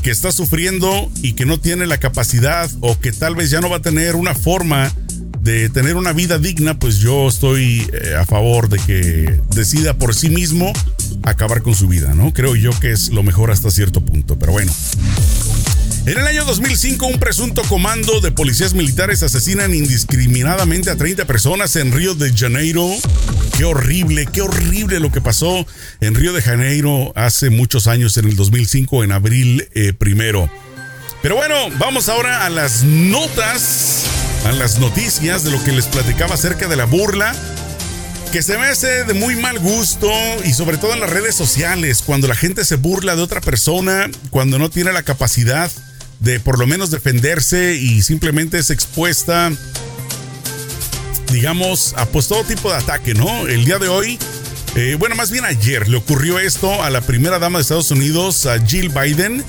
que 0.05 0.11
está 0.11 0.31
sufriendo 0.31 1.11
y 1.23 1.33
que 1.33 1.47
no 1.47 1.59
tiene 1.59 1.87
la 1.87 1.97
capacidad 1.97 2.69
o 2.81 2.99
que 2.99 3.11
tal 3.11 3.33
vez 3.33 3.49
ya 3.49 3.59
no 3.59 3.71
va 3.71 3.77
a 3.77 3.81
tener 3.81 4.15
una 4.15 4.35
forma 4.35 4.93
de 5.41 5.67
tener 5.69 5.95
una 5.95 6.13
vida 6.13 6.37
digna, 6.37 6.77
pues 6.77 6.97
yo 6.97 7.27
estoy 7.27 7.89
eh, 7.91 8.13
a 8.15 8.23
favor 8.23 8.69
de 8.69 8.77
que 8.77 9.41
decida 9.55 9.95
por 9.95 10.13
sí 10.13 10.29
mismo 10.29 10.71
acabar 11.23 11.63
con 11.63 11.73
su 11.73 11.87
vida, 11.87 12.13
¿no? 12.13 12.33
Creo 12.33 12.55
yo 12.55 12.69
que 12.79 12.91
es 12.91 13.09
lo 13.09 13.23
mejor 13.23 13.49
hasta 13.49 13.71
cierto 13.71 13.99
punto, 13.99 14.37
pero 14.37 14.51
bueno. 14.51 14.71
En 16.07 16.19
el 16.19 16.27
año 16.27 16.45
2005, 16.45 17.07
un 17.07 17.17
presunto 17.17 17.63
comando 17.63 18.21
de 18.21 18.31
policías 18.31 18.75
militares 18.75 19.23
asesinan 19.23 19.73
indiscriminadamente 19.73 20.91
a 20.91 20.97
30 20.97 21.25
personas 21.25 21.75
en 21.77 21.91
Río 21.91 22.13
de 22.13 22.31
Janeiro. 22.31 22.87
Qué 23.57 23.65
horrible, 23.65 24.27
qué 24.31 24.43
horrible 24.43 24.99
lo 24.99 25.11
que 25.11 25.19
pasó 25.19 25.65
en 26.01 26.13
Río 26.13 26.31
de 26.31 26.43
Janeiro 26.43 27.11
hace 27.15 27.49
muchos 27.49 27.87
años, 27.87 28.17
en 28.17 28.25
el 28.25 28.35
2005, 28.35 29.03
en 29.03 29.13
abril 29.13 29.67
eh, 29.73 29.93
primero. 29.93 30.47
Pero 31.23 31.37
bueno, 31.37 31.55
vamos 31.79 32.07
ahora 32.07 32.45
a 32.45 32.51
las 32.51 32.83
notas, 32.83 34.03
a 34.45 34.51
las 34.51 34.77
noticias 34.77 35.43
de 35.43 35.49
lo 35.49 35.63
que 35.63 35.71
les 35.71 35.87
platicaba 35.87 36.35
acerca 36.35 36.67
de 36.67 36.75
la 36.75 36.85
burla 36.85 37.35
que 38.31 38.43
se 38.43 38.57
me 38.57 38.65
hace 38.65 39.05
de 39.05 39.13
muy 39.13 39.37
mal 39.37 39.59
gusto 39.59 40.11
y 40.43 40.51
sobre 40.51 40.77
todo 40.77 40.93
en 40.93 40.99
las 40.99 41.09
redes 41.09 41.35
sociales, 41.35 42.03
cuando 42.05 42.27
la 42.27 42.35
gente 42.35 42.65
se 42.65 42.75
burla 42.75 43.15
de 43.15 43.21
otra 43.21 43.39
persona, 43.39 44.09
cuando 44.29 44.59
no 44.59 44.69
tiene 44.69 44.91
la 44.91 45.03
capacidad 45.03 45.71
de 46.25 46.39
por 46.39 46.57
lo 46.57 46.65
menos 46.65 46.89
defenderse 46.89 47.75
y 47.75 48.01
simplemente 48.01 48.57
es 48.57 48.71
expuesta, 48.71 49.51
digamos, 51.31 51.93
a 51.97 52.07
pues 52.07 52.27
todo 52.27 52.43
tipo 52.43 52.71
de 52.71 52.77
ataque, 52.77 53.13
¿no? 53.13 53.47
El 53.47 53.63
día 53.63 53.77
de 53.77 53.89
hoy, 53.89 54.17
eh, 54.75 54.95
bueno, 54.97 55.15
más 55.15 55.29
bien 55.29 55.45
ayer 55.45 55.87
le 55.87 55.97
ocurrió 55.97 56.39
esto 56.39 56.83
a 56.83 56.89
la 56.89 57.01
primera 57.01 57.37
dama 57.37 57.59
de 57.59 57.61
Estados 57.61 57.91
Unidos, 57.91 58.47
a 58.47 58.59
Jill 58.59 58.89
Biden, 58.89 59.43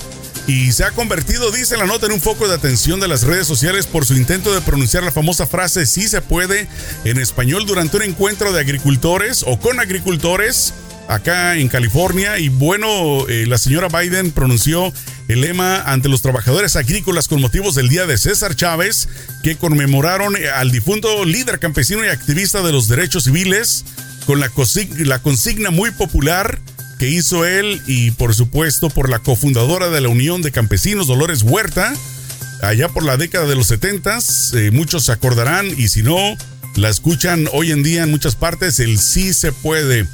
y 0.45 0.71
se 0.71 0.83
ha 0.83 0.91
convertido, 0.91 1.49
dice 1.49 1.77
la 1.77 1.87
nota, 1.87 2.05
en 2.05 2.11
un 2.11 2.21
foco 2.21 2.47
de 2.47 2.53
atención 2.53 2.99
de 2.99 3.07
las 3.07 3.23
redes 3.23 3.47
sociales 3.47 3.87
por 3.87 4.05
su 4.05 4.13
intento 4.13 4.53
de 4.53 4.61
pronunciar 4.61 5.01
la 5.01 5.11
famosa 5.11 5.47
frase 5.47 5.87
sí 5.87 6.07
se 6.07 6.21
puede 6.21 6.67
en 7.05 7.17
español 7.17 7.65
durante 7.65 7.97
un 7.97 8.03
encuentro 8.03 8.53
de 8.53 8.59
agricultores 8.59 9.43
o 9.47 9.59
con 9.59 9.79
agricultores 9.79 10.75
acá 11.07 11.57
en 11.57 11.67
California. 11.69 12.39
Y 12.39 12.49
bueno, 12.49 13.27
eh, 13.27 13.45
la 13.47 13.57
señora 13.57 13.87
Biden 13.87 14.31
pronunció 14.31 14.93
el 15.27 15.41
lema 15.41 15.81
ante 15.81 16.09
los 16.09 16.21
trabajadores 16.21 16.75
agrícolas 16.75 17.27
con 17.27 17.41
motivos 17.41 17.75
del 17.75 17.89
Día 17.89 18.05
de 18.05 18.17
César 18.17 18.55
Chávez, 18.55 19.09
que 19.43 19.55
conmemoraron 19.55 20.35
al 20.55 20.71
difunto 20.71 21.25
líder 21.25 21.59
campesino 21.59 22.05
y 22.05 22.09
activista 22.09 22.61
de 22.61 22.71
los 22.71 22.87
derechos 22.87 23.25
civiles, 23.25 23.85
con 24.25 24.39
la, 24.39 24.51
la 24.99 25.19
consigna 25.19 25.71
muy 25.71 25.91
popular 25.91 26.59
que 26.99 27.09
hizo 27.09 27.45
él 27.45 27.81
y 27.85 28.11
por 28.11 28.33
supuesto 28.33 28.89
por 28.89 29.09
la 29.09 29.19
cofundadora 29.19 29.89
de 29.89 30.01
la 30.01 30.09
Unión 30.09 30.41
de 30.41 30.51
Campesinos, 30.51 31.07
Dolores 31.07 31.43
Huerta, 31.43 31.93
allá 32.61 32.89
por 32.89 33.03
la 33.03 33.17
década 33.17 33.45
de 33.45 33.55
los 33.55 33.67
70, 33.67 34.17
eh, 34.53 34.71
muchos 34.71 35.05
se 35.05 35.11
acordarán 35.11 35.67
y 35.77 35.89
si 35.89 36.01
no, 36.01 36.35
la 36.75 36.89
escuchan 36.89 37.47
hoy 37.53 37.71
en 37.71 37.83
día 37.83 38.03
en 38.03 38.11
muchas 38.11 38.35
partes, 38.35 38.79
el 38.79 38.99
sí 38.99 39.33
se 39.33 39.51
puede. 39.51 40.07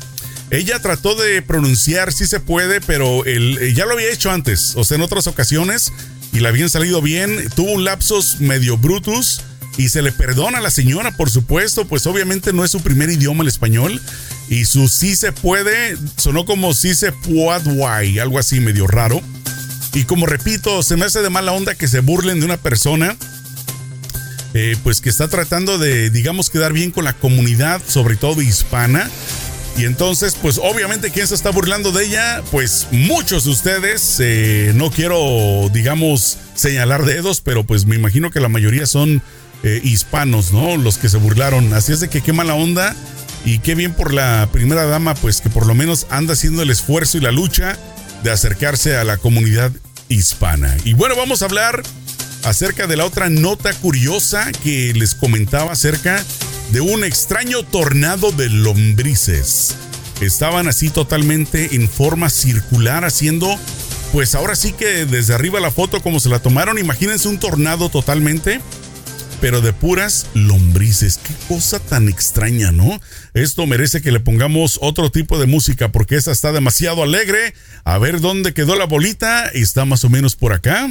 Ella 0.53 0.79
trató 0.79 1.15
de 1.15 1.41
pronunciar 1.41 2.13
sí 2.13 2.27
se 2.27 2.39
puede, 2.39 2.79
pero 2.79 3.25
eh, 3.25 3.73
ya 3.73 3.87
lo 3.87 3.93
había 3.93 4.11
hecho 4.11 4.29
antes, 4.29 4.73
o 4.75 4.83
sea, 4.83 4.97
en 4.97 5.01
otras 5.01 5.25
ocasiones, 5.25 5.91
y 6.31 6.41
le 6.41 6.47
habían 6.47 6.69
salido 6.69 7.01
bien. 7.01 7.49
Tuvo 7.55 7.71
un 7.71 7.83
lapsus 7.83 8.39
medio 8.39 8.77
brutus 8.77 9.41
y 9.77 9.89
se 9.89 10.03
le 10.03 10.11
perdona 10.11 10.59
a 10.59 10.61
la 10.61 10.69
señora, 10.69 11.17
por 11.17 11.31
supuesto, 11.31 11.87
pues 11.87 12.05
obviamente 12.05 12.53
no 12.53 12.63
es 12.63 12.69
su 12.69 12.81
primer 12.81 13.09
idioma 13.09 13.41
el 13.41 13.47
español. 13.47 13.99
Y 14.47 14.65
su 14.65 14.89
sí 14.89 15.15
se 15.15 15.31
puede 15.31 15.97
sonó 16.17 16.45
como 16.45 16.75
sí 16.75 16.93
se 16.93 17.11
puede, 17.11 18.19
algo 18.19 18.37
así 18.37 18.59
medio 18.59 18.85
raro. 18.85 19.21
Y 19.95 20.03
como 20.03 20.27
repito, 20.27 20.83
se 20.83 20.97
me 20.97 21.05
hace 21.05 21.23
de 21.23 21.31
mala 21.31 21.53
onda 21.53 21.73
que 21.73 21.87
se 21.87 22.01
burlen 22.01 22.39
de 22.39 22.45
una 22.45 22.57
persona. 22.57 23.17
Eh, 24.53 24.77
pues 24.83 25.01
que 25.01 25.09
está 25.09 25.27
tratando 25.29 25.79
de, 25.79 26.11
digamos, 26.11 26.51
quedar 26.51 26.73
bien 26.73 26.91
con 26.91 27.05
la 27.05 27.13
comunidad, 27.13 27.81
sobre 27.87 28.15
todo 28.17 28.43
hispana. 28.43 29.09
Y 29.77 29.85
entonces, 29.85 30.37
pues 30.39 30.59
obviamente, 30.61 31.09
¿quién 31.09 31.27
se 31.27 31.33
está 31.33 31.49
burlando 31.49 31.91
de 31.91 32.05
ella? 32.05 32.43
Pues 32.51 32.87
muchos 32.91 33.45
de 33.45 33.51
ustedes, 33.51 34.17
eh, 34.19 34.71
no 34.75 34.91
quiero, 34.91 35.69
digamos, 35.73 36.37
señalar 36.53 37.05
dedos, 37.05 37.41
pero 37.41 37.63
pues 37.63 37.85
me 37.85 37.95
imagino 37.95 38.29
que 38.29 38.39
la 38.39 38.49
mayoría 38.49 38.85
son 38.85 39.23
eh, 39.63 39.81
hispanos, 39.83 40.53
¿no? 40.53 40.77
Los 40.77 40.97
que 40.97 41.09
se 41.09 41.17
burlaron. 41.17 41.73
Así 41.73 41.91
es 41.91 41.99
de 42.01 42.09
que 42.09 42.21
qué 42.21 42.33
mala 42.33 42.53
onda 42.53 42.95
y 43.45 43.59
qué 43.59 43.73
bien 43.73 43.93
por 43.93 44.13
la 44.13 44.47
primera 44.51 44.85
dama, 44.85 45.15
pues 45.15 45.41
que 45.41 45.49
por 45.49 45.65
lo 45.65 45.73
menos 45.73 46.05
anda 46.09 46.33
haciendo 46.33 46.61
el 46.61 46.69
esfuerzo 46.69 47.17
y 47.17 47.21
la 47.21 47.31
lucha 47.31 47.77
de 48.23 48.31
acercarse 48.31 48.95
a 48.95 49.03
la 49.03 49.17
comunidad 49.17 49.71
hispana. 50.07 50.75
Y 50.85 50.93
bueno, 50.93 51.15
vamos 51.15 51.41
a 51.41 51.45
hablar 51.45 51.81
acerca 52.43 52.87
de 52.87 52.97
la 52.97 53.05
otra 53.05 53.29
nota 53.29 53.73
curiosa 53.73 54.51
que 54.63 54.93
les 54.93 55.15
comentaba 55.15 55.71
acerca 55.71 56.23
de 56.73 56.81
un 56.81 57.03
extraño 57.03 57.61
tornado 57.61 58.31
de 58.31 58.49
lombrices. 58.49 59.75
Estaban 60.21 60.67
así 60.67 60.89
totalmente 60.89 61.75
en 61.75 61.87
forma 61.87 62.31
circular 62.31 63.05
haciendo, 63.05 63.59
pues 64.11 64.33
ahora 64.33 64.55
sí 64.55 64.73
que 64.73 65.05
desde 65.05 65.35
arriba 65.35 65.59
la 65.59 65.69
foto 65.69 66.01
como 66.01 66.19
se 66.19 66.29
la 66.29 66.39
tomaron, 66.39 66.79
imagínense 66.79 67.27
un 67.27 67.37
tornado 67.37 67.89
totalmente, 67.89 68.59
pero 69.39 69.61
de 69.61 69.71
puras 69.71 70.25
lombrices. 70.33 71.19
Qué 71.19 71.35
cosa 71.47 71.77
tan 71.77 72.09
extraña, 72.09 72.71
¿no? 72.71 72.99
Esto 73.35 73.67
merece 73.67 74.01
que 74.01 74.11
le 74.11 74.19
pongamos 74.19 74.79
otro 74.81 75.11
tipo 75.11 75.37
de 75.37 75.45
música 75.45 75.91
porque 75.91 76.15
esta 76.15 76.31
está 76.31 76.51
demasiado 76.53 77.03
alegre. 77.03 77.53
A 77.83 77.99
ver 77.99 78.19
dónde 78.19 78.55
quedó 78.55 78.75
la 78.75 78.85
bolita. 78.85 79.47
Está 79.49 79.85
más 79.85 80.03
o 80.05 80.09
menos 80.09 80.35
por 80.35 80.53
acá 80.53 80.89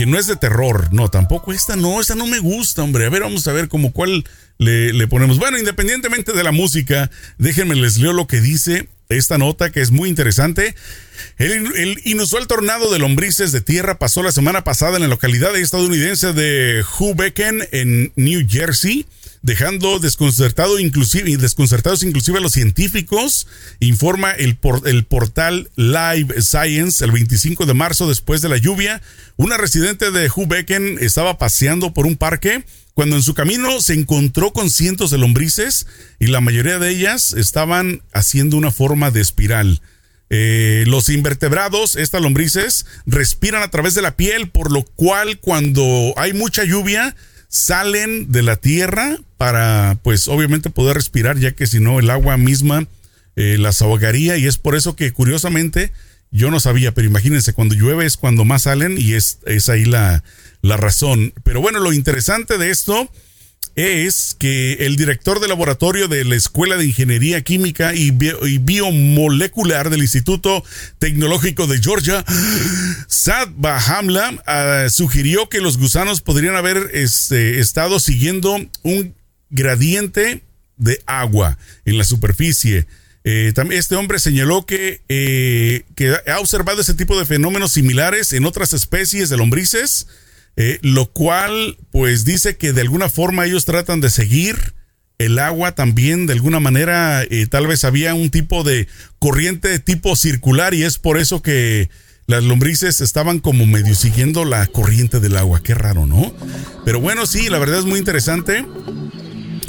que 0.00 0.06
no 0.06 0.18
es 0.18 0.26
de 0.26 0.36
terror. 0.36 0.88
No, 0.94 1.10
tampoco 1.10 1.52
esta 1.52 1.76
no, 1.76 2.00
esta 2.00 2.14
no 2.14 2.26
me 2.26 2.38
gusta, 2.38 2.82
hombre. 2.82 3.04
A 3.04 3.10
ver, 3.10 3.20
vamos 3.20 3.46
a 3.46 3.52
ver 3.52 3.68
como 3.68 3.92
cuál 3.92 4.24
le, 4.56 4.94
le, 4.94 5.06
ponemos. 5.06 5.38
Bueno, 5.38 5.58
independientemente 5.58 6.32
de 6.32 6.42
la 6.42 6.52
música, 6.52 7.10
déjenme 7.36 7.74
les 7.74 7.98
leo 7.98 8.14
lo 8.14 8.26
que 8.26 8.40
dice 8.40 8.88
esta 9.10 9.36
nota 9.36 9.68
que 9.68 9.82
es 9.82 9.90
muy 9.90 10.08
interesante. 10.08 10.74
El, 11.36 12.00
inusual 12.06 12.46
tornado 12.46 12.90
de 12.90 12.98
lombrices 12.98 13.52
de 13.52 13.60
tierra 13.60 13.98
pasó 13.98 14.22
la 14.22 14.32
semana 14.32 14.64
pasada 14.64 14.96
en 14.96 15.02
la 15.02 15.08
localidad 15.08 15.54
estadounidense 15.54 16.32
de 16.32 16.82
Hoboken, 16.98 17.68
en 17.70 18.10
New 18.16 18.46
Jersey 18.48 19.04
dejando 19.42 19.98
desconcertado 19.98 20.78
inclusive, 20.78 21.36
desconcertados 21.36 22.02
inclusive 22.02 22.38
a 22.38 22.42
los 22.42 22.52
científicos, 22.52 23.46
informa 23.78 24.32
el, 24.32 24.58
el 24.84 25.04
portal 25.04 25.70
Live 25.76 26.42
Science 26.42 27.04
el 27.04 27.12
25 27.12 27.66
de 27.66 27.74
marzo 27.74 28.08
después 28.08 28.42
de 28.42 28.48
la 28.48 28.58
lluvia. 28.58 29.00
Una 29.36 29.56
residente 29.56 30.10
de 30.10 30.30
Hubecken 30.34 30.98
estaba 31.00 31.38
paseando 31.38 31.94
por 31.94 32.06
un 32.06 32.16
parque 32.16 32.64
cuando 32.94 33.16
en 33.16 33.22
su 33.22 33.34
camino 33.34 33.80
se 33.80 33.94
encontró 33.94 34.52
con 34.52 34.68
cientos 34.68 35.10
de 35.10 35.18
lombrices 35.18 35.86
y 36.18 36.26
la 36.26 36.40
mayoría 36.40 36.78
de 36.78 36.90
ellas 36.90 37.32
estaban 37.32 38.02
haciendo 38.12 38.56
una 38.56 38.70
forma 38.70 39.10
de 39.10 39.22
espiral. 39.22 39.80
Eh, 40.28 40.84
los 40.86 41.08
invertebrados, 41.08 41.96
estas 41.96 42.20
lombrices, 42.22 42.86
respiran 43.06 43.62
a 43.62 43.70
través 43.70 43.94
de 43.94 44.02
la 44.02 44.16
piel, 44.16 44.50
por 44.50 44.70
lo 44.70 44.84
cual 44.84 45.40
cuando 45.40 46.12
hay 46.16 46.34
mucha 46.34 46.62
lluvia, 46.64 47.16
salen 47.48 48.30
de 48.30 48.42
la 48.42 48.56
tierra 48.56 49.18
para, 49.40 49.98
pues 50.02 50.28
obviamente 50.28 50.68
poder 50.68 50.96
respirar, 50.96 51.38
ya 51.38 51.52
que 51.52 51.66
si 51.66 51.80
no 51.80 51.98
el 51.98 52.10
agua 52.10 52.36
misma 52.36 52.86
eh, 53.36 53.56
las 53.58 53.80
ahogaría 53.80 54.36
y 54.36 54.46
es 54.46 54.58
por 54.58 54.76
eso 54.76 54.96
que 54.96 55.12
curiosamente 55.12 55.92
yo 56.30 56.50
no 56.50 56.60
sabía, 56.60 56.92
pero 56.92 57.06
imagínense, 57.06 57.54
cuando 57.54 57.74
llueve 57.74 58.04
es 58.04 58.18
cuando 58.18 58.44
más 58.44 58.64
salen 58.64 58.96
y 58.98 59.14
es, 59.14 59.38
es 59.46 59.70
ahí 59.70 59.86
la, 59.86 60.22
la 60.60 60.76
razón. 60.76 61.32
Pero 61.42 61.62
bueno, 61.62 61.80
lo 61.80 61.94
interesante 61.94 62.58
de 62.58 62.68
esto 62.68 63.10
es 63.76 64.36
que 64.38 64.74
el 64.80 64.96
director 64.96 65.40
de 65.40 65.48
laboratorio 65.48 66.06
de 66.06 66.22
la 66.26 66.34
Escuela 66.36 66.76
de 66.76 66.84
Ingeniería 66.84 67.40
Química 67.40 67.94
y, 67.94 68.10
Biomolecular 68.10 69.88
del 69.88 70.02
Instituto 70.02 70.62
Tecnológico 70.98 71.66
de 71.66 71.78
Georgia, 71.78 72.26
Sad 73.08 73.48
Bahamla, 73.56 74.42
ah, 74.46 74.88
sugirió 74.90 75.48
que 75.48 75.62
los 75.62 75.78
gusanos 75.78 76.20
podrían 76.20 76.56
haber 76.56 76.90
este, 76.92 77.58
estado 77.60 78.00
siguiendo 78.00 78.58
un 78.82 79.14
gradiente 79.50 80.42
de 80.76 81.02
agua 81.06 81.58
en 81.84 81.98
la 81.98 82.04
superficie. 82.04 82.86
Eh, 83.22 83.52
este 83.72 83.96
hombre 83.96 84.18
señaló 84.18 84.64
que, 84.64 85.02
eh, 85.08 85.84
que 85.94 86.16
ha 86.26 86.40
observado 86.40 86.80
ese 86.80 86.94
tipo 86.94 87.18
de 87.18 87.26
fenómenos 87.26 87.72
similares 87.72 88.32
en 88.32 88.46
otras 88.46 88.72
especies 88.72 89.28
de 89.28 89.36
lombrices 89.36 90.06
eh, 90.56 90.78
lo 90.80 91.12
cual 91.12 91.76
pues 91.90 92.24
dice 92.24 92.56
que 92.56 92.72
de 92.72 92.80
alguna 92.80 93.10
forma 93.10 93.44
ellos 93.44 93.66
tratan 93.66 94.00
de 94.00 94.08
seguir 94.08 94.72
el 95.18 95.38
agua 95.38 95.74
también 95.74 96.26
de 96.26 96.32
alguna 96.32 96.60
manera 96.60 97.22
tal 97.50 97.66
vez 97.66 97.84
había 97.84 98.14
un 98.14 98.30
tipo 98.30 98.64
de 98.64 98.88
corriente 99.18 99.68
de 99.68 99.80
tipo 99.80 100.16
circular 100.16 100.72
y 100.72 100.84
es 100.84 100.96
por 100.96 101.18
eso 101.18 101.42
que 101.42 101.90
las 102.30 102.44
lombrices 102.44 103.00
estaban 103.00 103.40
como 103.40 103.66
medio 103.66 103.94
siguiendo 103.94 104.44
la 104.44 104.64
corriente 104.68 105.18
del 105.18 105.36
agua. 105.36 105.62
Qué 105.64 105.74
raro, 105.74 106.06
¿no? 106.06 106.32
Pero 106.84 107.00
bueno, 107.00 107.26
sí, 107.26 107.48
la 107.48 107.58
verdad 107.58 107.80
es 107.80 107.86
muy 107.86 107.98
interesante. 107.98 108.64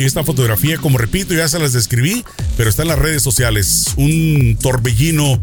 Esta 0.05 0.23
fotografía, 0.23 0.77
como 0.77 0.97
repito, 0.97 1.33
ya 1.33 1.47
se 1.47 1.59
las 1.59 1.73
describí, 1.73 2.23
pero 2.57 2.69
está 2.69 2.81
en 2.81 2.89
las 2.89 2.99
redes 2.99 3.21
sociales. 3.21 3.93
Un 3.97 4.57
torbellino 4.59 5.41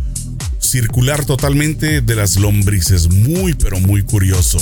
circular 0.61 1.25
totalmente 1.25 2.00
de 2.00 2.17
las 2.17 2.37
lombrices. 2.37 3.09
Muy, 3.09 3.55
pero 3.55 3.81
muy 3.81 4.03
curioso. 4.03 4.59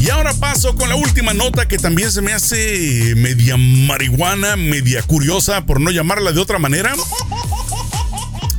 Y 0.00 0.10
ahora 0.10 0.34
paso 0.34 0.76
con 0.76 0.88
la 0.88 0.96
última 0.96 1.32
nota 1.34 1.66
que 1.66 1.78
también 1.78 2.12
se 2.12 2.22
me 2.22 2.32
hace 2.32 3.14
media 3.16 3.56
marihuana, 3.56 4.56
media 4.56 5.02
curiosa, 5.02 5.64
por 5.66 5.80
no 5.80 5.90
llamarla 5.90 6.32
de 6.32 6.40
otra 6.40 6.58
manera. 6.58 6.94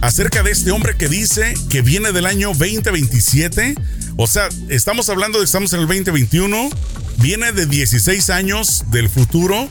Acerca 0.02 0.44
de 0.44 0.52
este 0.52 0.72
hombre 0.72 0.98
que 0.98 1.08
dice 1.08 1.54
que 1.70 1.82
viene 1.82 2.12
del 2.12 2.26
año 2.26 2.50
2027. 2.50 3.76
O 4.18 4.28
sea, 4.28 4.50
estamos 4.70 5.08
hablando 5.10 5.38
de 5.38 5.44
que 5.44 5.46
estamos 5.46 5.72
en 5.74 5.82
el 5.82 5.88
2021. 5.88 6.70
Viene 7.18 7.52
de 7.54 7.68
16 7.68 8.30
años 8.32 8.84
del 8.92 9.08
futuro 9.08 9.70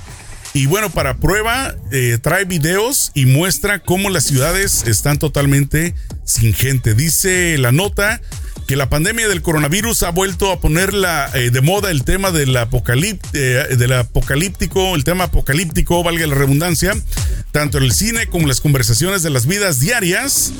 y 0.54 0.66
bueno, 0.66 0.90
para 0.90 1.16
prueba, 1.16 1.74
eh, 1.90 2.18
trae 2.20 2.44
videos 2.44 3.10
y 3.14 3.24
muestra 3.24 3.78
cómo 3.78 4.10
las 4.10 4.24
ciudades 4.24 4.86
están 4.86 5.18
totalmente 5.18 5.94
sin 6.24 6.52
gente. 6.52 6.94
Dice 6.94 7.56
la 7.58 7.72
nota 7.72 8.20
que 8.66 8.76
la 8.76 8.90
pandemia 8.90 9.28
del 9.28 9.42
coronavirus 9.42 10.02
ha 10.02 10.10
vuelto 10.10 10.52
a 10.52 10.60
poner 10.60 10.92
eh, 11.34 11.50
de 11.50 11.60
moda 11.62 11.90
el 11.90 12.04
tema 12.04 12.30
del, 12.30 12.56
eh, 12.56 13.76
del 13.76 13.92
apocalíptico, 13.92 14.94
el 14.94 15.04
tema 15.04 15.24
apocalíptico, 15.24 16.02
valga 16.02 16.26
la 16.26 16.34
redundancia, 16.34 16.94
tanto 17.50 17.78
en 17.78 17.84
el 17.84 17.92
cine 17.92 18.26
como 18.26 18.42
en 18.42 18.48
las 18.48 18.60
conversaciones 18.60 19.22
de 19.22 19.30
las 19.30 19.46
vidas 19.46 19.80
diarias. 19.80 20.52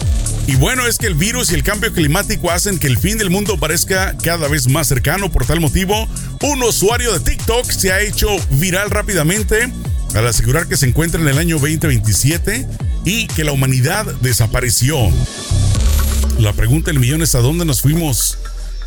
Y 0.47 0.57
bueno, 0.57 0.87
es 0.87 0.99
que 0.99 1.07
el 1.07 1.15
virus 1.15 1.53
y 1.53 1.55
el 1.55 1.63
cambio 1.63 1.93
climático 1.93 2.51
hacen 2.51 2.79
que 2.79 2.89
el 2.89 2.99
fin 2.99 3.17
del 3.17 3.31
mundo 3.31 3.59
parezca 3.59 4.17
cada 4.19 4.49
vez 4.49 4.69
más 4.69 4.89
cercano. 4.89 5.31
Por 5.31 5.47
tal 5.47 5.61
motivo, 5.61 6.09
un 6.43 6.63
usuario 6.63 7.13
de 7.13 7.21
TikTok 7.21 7.71
se 7.71 7.93
ha 7.93 8.01
hecho 8.01 8.29
viral 8.51 8.91
rápidamente 8.91 9.73
al 10.15 10.27
asegurar 10.27 10.67
que 10.67 10.77
se 10.77 10.87
encuentra 10.87 11.21
en 11.21 11.29
el 11.29 11.39
año 11.39 11.57
2027 11.59 12.67
y 13.05 13.27
que 13.29 13.45
la 13.45 13.53
humanidad 13.53 14.05
desapareció. 14.21 14.99
La 16.39 16.53
pregunta 16.53 16.91
del 16.91 17.01
millón 17.01 17.23
es 17.23 17.35
a 17.35 17.39
dónde 17.39 17.65
nos 17.65 17.81
fuimos 17.81 18.39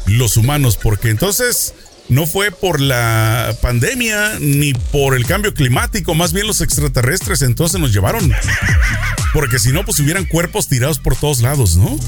los 0.08 0.38
humanos, 0.38 0.78
porque 0.82 1.10
entonces 1.10 1.74
no 2.10 2.28
fue 2.28 2.52
por 2.52 2.80
la 2.80 3.56
pandemia 3.62 4.38
ni 4.40 4.74
por 4.74 5.16
el 5.16 5.26
cambio 5.26 5.54
climático, 5.54 6.14
más 6.14 6.34
bien 6.34 6.48
los 6.48 6.62
extraterrestres 6.62 7.42
entonces 7.42 7.80
nos 7.80 7.94
llevaron. 7.94 8.32
Porque 9.34 9.60
si 9.60 9.72
no, 9.72 9.84
pues 9.84 10.00
hubieran 10.00 10.26
cuerpos 10.26 10.68
tirados 10.68 11.00
por 11.00 11.16
todos 11.16 11.42
lados, 11.42 11.76
¿no? 11.76 12.00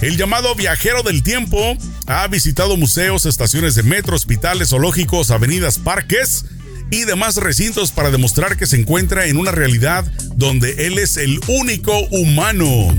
El 0.00 0.16
llamado 0.16 0.54
viajero 0.54 1.02
del 1.02 1.22
tiempo 1.22 1.76
ha 2.06 2.26
visitado 2.28 2.76
museos, 2.76 3.24
estaciones 3.26 3.74
de 3.74 3.82
metro, 3.82 4.16
hospitales, 4.16 4.68
zoológicos, 4.70 5.30
avenidas, 5.30 5.78
parques 5.78 6.44
y 6.90 7.04
demás 7.04 7.36
recintos 7.36 7.90
para 7.90 8.10
demostrar 8.10 8.56
que 8.56 8.66
se 8.66 8.76
encuentra 8.76 9.26
en 9.26 9.36
una 9.36 9.50
realidad 9.50 10.04
donde 10.36 10.86
él 10.86 10.98
es 10.98 11.16
el 11.16 11.40
único 11.48 11.98
humano. 12.10 12.94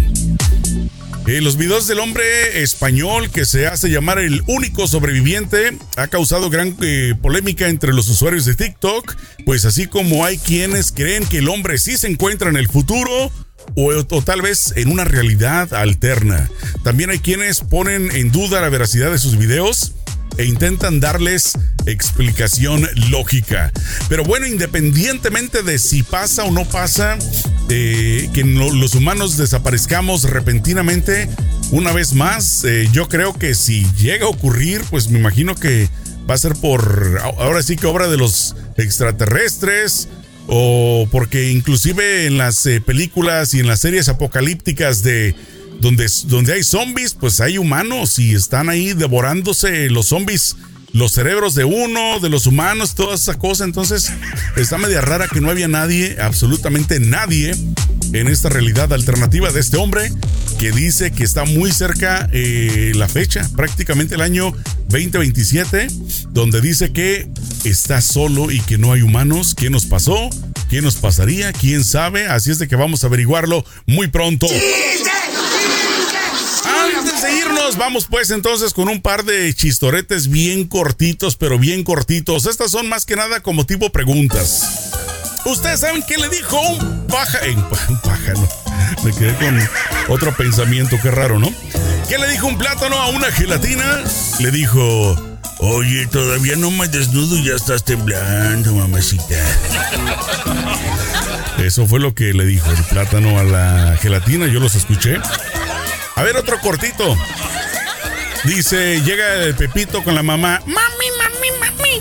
En 1.28 1.44
los 1.44 1.58
videos 1.58 1.88
del 1.88 2.00
hombre 2.00 2.62
español 2.62 3.32
que 3.32 3.46
se 3.46 3.66
hace 3.66 3.90
llamar 3.90 4.20
el 4.20 4.44
único 4.46 4.88
sobreviviente 4.88 5.76
ha 5.98 6.06
causado 6.06 6.52
gran 6.52 6.78
eh, 6.84 7.16
polémica 7.20 7.68
entre 7.68 7.94
los 7.94 8.08
usuarios 8.10 8.46
de 8.46 8.54
TikTok, 8.54 9.16
pues 9.44 9.66
así 9.66 9.88
como 9.88 10.24
hay 10.24 10.38
quienes 10.38 10.92
creen 10.92 11.26
que 11.26 11.40
el 11.40 11.50
hombre 11.50 11.80
sí 11.80 11.98
se 11.98 12.08
encuentra 12.08 12.50
en 12.50 12.58
el 12.58 12.68
futuro 12.68 13.32
o, 13.76 14.22
tal 14.22 14.44
vez 14.44 14.74
en 14.76 14.92
una 14.92 15.04
realidad 15.04 15.74
alterna. 15.74 16.48
También 16.84 17.10
hay 17.10 17.20
quienes 17.20 17.62
ponen 17.62 18.12
en 18.12 18.32
duda 18.32 18.62
la 18.62 18.70
veracidad 18.70 19.12
de 19.12 19.18
sus 19.18 19.36
videos 19.38 19.94
e 20.38 20.46
intentan 20.46 21.00
darles 21.00 21.58
explicación 21.88 22.88
lógica. 23.10 23.72
Pero 24.10 24.24
bueno, 24.24 24.46
independientemente 24.46 25.64
de 25.64 25.80
si 25.80 26.04
pasa 26.04 26.44
o 26.44 26.52
no 26.52 26.66
pasa, 26.66 27.18
que 27.68 28.44
los 28.46 28.96
humanos 28.96 29.38
desaparezcamos 29.38 30.24
repentinamente, 30.30 31.30
una 31.72 31.92
vez 31.92 32.14
más, 32.14 32.64
eh, 32.64 32.88
yo 32.92 33.08
creo 33.10 33.34
que 33.34 33.56
si 33.56 33.86
llega 33.98 34.26
a 34.26 34.30
ocurrir, 34.30 34.82
pues 34.90 35.10
me 35.10 35.20
imagino 35.20 35.56
que 35.56 35.90
va 36.30 36.36
a 36.36 36.38
ser 36.38 36.54
por, 36.56 37.20
ahora 37.38 37.64
sí 37.64 37.76
que 37.76 37.88
obra 37.88 38.08
de 38.08 38.18
los 38.18 38.56
extraterrestres, 38.78 40.10
o 40.48 41.08
porque 41.12 41.52
inclusive 41.52 42.28
en 42.28 42.38
las 42.38 42.66
eh, 42.68 42.82
películas 42.82 43.54
y 43.54 43.60
en 43.60 43.68
las 43.68 43.80
series 43.80 44.10
apocalípticas 44.10 45.02
de 45.02 45.36
donde, 45.80 46.08
donde 46.26 46.54
hay 46.54 46.64
zombies, 46.64 47.16
pues 47.16 47.42
hay 47.42 47.58
humanos 47.58 48.20
y 48.20 48.34
están 48.36 48.70
ahí 48.70 48.94
devorándose 48.94 49.90
los 49.90 50.08
zombies, 50.08 50.56
los 50.94 51.12
cerebros 51.12 51.56
de 51.56 51.66
uno, 51.66 52.20
de 52.20 52.30
los 52.30 52.48
humanos, 52.48 52.96
toda 52.96 53.16
esa 53.16 53.38
cosa. 53.38 53.64
Entonces, 53.64 54.12
está 54.56 54.78
media 54.78 55.02
rara 55.02 55.28
que 55.28 55.42
no 55.42 55.50
había 55.50 55.68
nadie, 55.68 56.18
absolutamente 56.20 57.00
nadie, 57.00 57.54
en 58.14 58.28
esta 58.28 58.50
realidad 58.50 58.94
alternativa 58.94 59.52
de 59.52 59.60
este 59.60 59.78
hombre 59.78 60.12
que 60.60 60.72
dice 60.72 61.12
que 61.12 61.24
está 61.24 61.44
muy 61.44 61.72
cerca 61.72 62.30
eh, 62.32 62.94
la 62.96 63.10
fecha, 63.10 63.50
prácticamente 63.56 64.16
el 64.16 64.22
año 64.22 64.54
2027, 64.88 65.88
donde 66.30 66.62
dice 66.62 66.94
que 66.94 67.28
está 67.66 68.00
solo 68.02 68.52
y 68.52 68.60
que 68.62 68.78
no 68.78 68.94
hay 68.94 69.02
humanos. 69.02 69.54
¿Qué 69.56 69.70
nos 69.70 69.86
pasó? 69.86 70.30
¿Qué 70.70 70.82
nos 70.82 70.96
pasaría? 70.96 71.52
¿Quién 71.52 71.84
sabe? 71.84 72.28
Así 72.28 72.52
es 72.52 72.60
de 72.60 72.68
que 72.68 72.76
vamos 72.76 73.04
a 73.04 73.08
averiguarlo 73.08 73.66
muy 73.86 74.08
pronto. 74.08 74.48
De 77.26 77.38
irnos, 77.38 77.78
vamos 77.78 78.06
pues 78.10 78.30
entonces 78.30 78.74
con 78.74 78.88
un 78.88 79.02
par 79.02 79.24
de 79.24 79.54
chistoretes 79.54 80.28
bien 80.30 80.68
cortitos, 80.68 81.36
pero 81.36 81.58
bien 81.58 81.84
cortitos. 81.84 82.46
Estas 82.46 82.72
son 82.72 82.88
más 82.88 83.06
que 83.06 83.16
nada 83.16 83.42
como 83.42 83.66
tipo 83.66 83.90
preguntas. 83.90 84.92
¿Ustedes 85.46 85.80
saben 85.80 86.04
qué 86.08 86.18
le 86.18 86.30
dijo 86.30 86.60
un 86.60 87.08
pájaro? 87.08 87.46
Un 87.90 88.02
pájaro. 88.02 88.50
Me 89.04 89.12
quedé 89.12 89.36
con 89.36 89.60
otro 90.10 90.36
pensamiento, 90.36 90.98
qué 91.02 91.12
raro, 91.12 91.40
¿no? 91.40 91.52
¿Qué 92.08 92.18
le 92.18 92.28
dijo 92.30 92.48
un 92.48 92.58
plátano 92.58 92.96
a 92.98 93.10
una 93.10 93.32
gelatina? 93.32 94.04
Le 94.40 94.52
dijo, 94.52 95.16
oye, 95.60 96.08
todavía 96.08 96.56
no 96.56 96.70
me 96.72 96.88
desnudo 96.88 97.38
y 97.38 97.46
ya 97.46 97.56
estás 97.56 97.84
temblando, 97.84 98.74
mamacita. 98.74 99.36
Eso 101.58 101.88
fue 101.88 102.00
lo 102.00 102.14
que 102.14 102.34
le 102.34 102.46
dijo 102.46 102.70
el 102.70 102.84
plátano 102.84 103.40
a 103.40 103.44
la 103.44 103.98
gelatina, 104.00 104.48
yo 104.48 104.60
los 104.60 104.76
escuché. 104.76 105.18
A 106.16 106.24
ver, 106.24 106.38
otro 106.38 106.60
cortito. 106.62 107.16
Dice, 108.46 109.02
llega 109.02 109.34
el 109.44 109.56
Pepito 109.56 110.04
con 110.04 110.16
la 110.16 110.24
mamá. 110.24 110.62
Mami, 110.66 111.08
mami, 111.18 111.60
mami. 111.60 111.96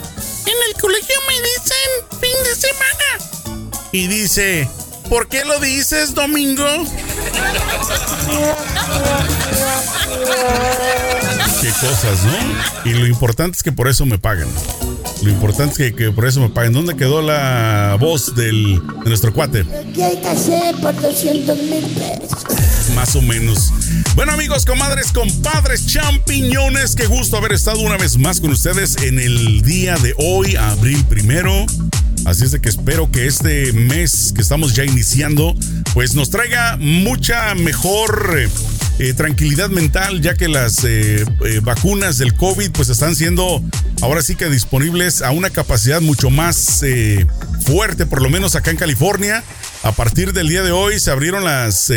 En 0.47 0.57
el 0.69 0.81
colegio 0.81 1.17
me 1.27 1.35
dicen 1.35 2.21
fin 2.21 2.45
de 2.45 2.55
semana. 2.55 3.69
Y 3.93 4.07
dice, 4.07 4.69
¿por 5.09 5.29
qué 5.29 5.45
lo 5.45 5.59
dices, 5.59 6.15
Domingo? 6.15 6.65
Qué 11.61 11.71
cosas, 11.71 12.25
¿no? 12.25 12.91
Y 12.91 12.95
lo 12.95 13.07
importante 13.07 13.57
es 13.57 13.63
que 13.63 13.73
por 13.73 13.89
eso 13.89 14.07
me 14.07 14.19
pagan. 14.19 14.49
Lo 15.23 15.31
importante 15.31 15.87
es 15.87 15.95
que, 15.95 16.11
por 16.11 16.27
eso 16.27 16.41
me 16.41 16.51
paguen. 16.51 16.75
¿Dónde 16.75 16.95
quedó 16.97 17.23
la 17.23 17.97
voz 17.99 18.35
del, 18.35 18.83
de 19.03 19.09
nuestro 19.09 19.33
cuate? 19.33 19.65
¿Qué 19.95 20.05
hay 20.05 20.17
que 20.19 20.29
hacer 20.29 20.77
por 20.77 20.95
200 21.01 21.57
mil 21.57 21.85
pesos? 21.87 22.45
Más 22.95 23.17
o 23.17 23.23
menos. 23.23 23.73
Bueno, 24.15 24.31
amigos, 24.31 24.65
comadres, 24.65 25.11
compadres, 25.11 25.87
champiñones, 25.87 26.95
qué 26.95 27.07
gusto 27.07 27.37
haber 27.37 27.53
estado 27.53 27.81
una 27.81 27.97
vez 27.97 28.17
más 28.17 28.41
con 28.41 28.51
ustedes 28.51 28.97
en 29.03 29.19
el 29.19 29.63
día 29.63 29.97
de 29.97 30.15
hoy, 30.19 30.55
abril 30.55 31.05
primero. 31.09 31.67
Así 32.25 32.45
es 32.45 32.53
de 32.53 32.61
que 32.61 32.69
espero 32.69 33.11
que 33.11 33.27
este 33.27 33.73
mes 33.73 34.33
que 34.33 34.41
estamos 34.41 34.73
ya 34.75 34.85
iniciando, 34.85 35.57
pues 35.95 36.15
nos 36.15 36.31
traiga 36.31 36.77
mucha 36.77 37.57
mejor 37.57 38.49
eh, 39.01 39.13
tranquilidad 39.15 39.69
mental, 39.69 40.23
ya 40.23 40.35
que 40.35 40.47
las 40.47 40.85
eh, 40.85 41.25
eh, 41.45 41.61
vacunas 41.61 42.17
del 42.17 42.35
COVID 42.35 42.71
pues 42.71 42.91
están 42.91 43.17
siendo 43.17 43.61
ahora 44.01 44.23
sí 44.23 44.37
que 44.37 44.49
disponibles 44.49 45.23
a 45.23 45.33
una 45.33 45.51
capacidad 45.51 46.01
mucho 46.01 46.31
más 46.31 46.85
fuerte, 47.67 48.07
por 48.07 48.23
lo 48.23 48.31
menos 48.31 48.55
acá 48.55 48.71
en 48.71 48.77
California. 48.77 49.43
A 49.85 49.93
partir 49.93 50.33
del 50.33 50.49
día 50.49 50.63
de 50.63 50.73
hoy 50.73 50.99
se 50.99 51.11
abrieron 51.11 51.45
las, 51.45 51.93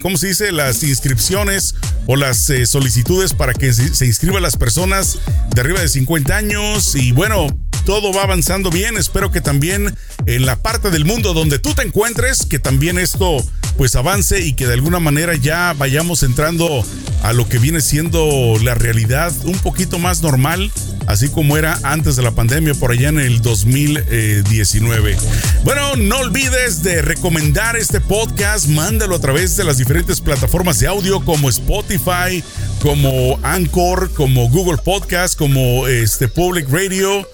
¿cómo 0.00 0.16
se 0.16 0.28
dice? 0.28 0.50
Las 0.50 0.82
inscripciones 0.82 1.74
o 2.06 2.16
las 2.16 2.50
solicitudes 2.64 3.34
para 3.34 3.52
que 3.52 3.74
se, 3.74 3.94
se 3.94 4.06
inscriban 4.06 4.42
las 4.42 4.56
personas 4.56 5.18
de 5.54 5.60
arriba 5.60 5.80
de 5.80 5.88
50 5.90 6.34
años. 6.34 6.94
Y 6.94 7.12
bueno, 7.12 7.48
todo 7.84 8.14
va 8.14 8.22
avanzando 8.22 8.70
bien. 8.70 8.96
Espero 8.96 9.30
que 9.30 9.42
también 9.42 9.94
en 10.24 10.46
la 10.46 10.56
parte 10.56 10.90
del 10.90 11.04
mundo 11.04 11.34
donde 11.34 11.58
tú 11.58 11.74
te 11.74 11.82
encuentres, 11.82 12.46
que 12.46 12.58
también 12.58 12.98
esto 12.98 13.44
pues 13.76 13.94
avance 13.94 14.40
y 14.40 14.54
que 14.54 14.66
de 14.66 14.74
alguna 14.74 14.98
manera 14.98 15.34
ya 15.34 15.74
vayamos 15.76 16.22
entrando 16.22 16.84
a 17.22 17.32
lo 17.32 17.48
que 17.48 17.58
viene 17.58 17.80
siendo 17.80 18.54
la 18.62 18.74
realidad 18.74 19.32
un 19.44 19.58
poquito 19.58 19.98
más 19.98 20.22
normal, 20.22 20.70
así 21.06 21.28
como 21.28 21.56
era 21.56 21.78
antes 21.82 22.16
de 22.16 22.22
la 22.22 22.30
pandemia 22.30 22.74
por 22.74 22.90
allá 22.90 23.08
en 23.08 23.18
el 23.18 23.40
2019. 23.42 25.16
Bueno, 25.64 25.96
no 25.96 26.18
olvides 26.18 26.82
de 26.82 27.02
recomendar 27.02 27.76
este 27.76 28.00
podcast, 28.00 28.68
mándalo 28.68 29.16
a 29.16 29.20
través 29.20 29.56
de 29.56 29.64
las 29.64 29.78
diferentes 29.78 30.20
plataformas 30.20 30.78
de 30.78 30.88
audio 30.88 31.24
como 31.24 31.48
Spotify, 31.48 32.42
como 32.80 33.38
Anchor, 33.42 34.12
como 34.14 34.48
Google 34.48 34.78
Podcast, 34.82 35.38
como 35.38 35.86
este 35.86 36.28
Public 36.28 36.66
Radio 36.70 37.26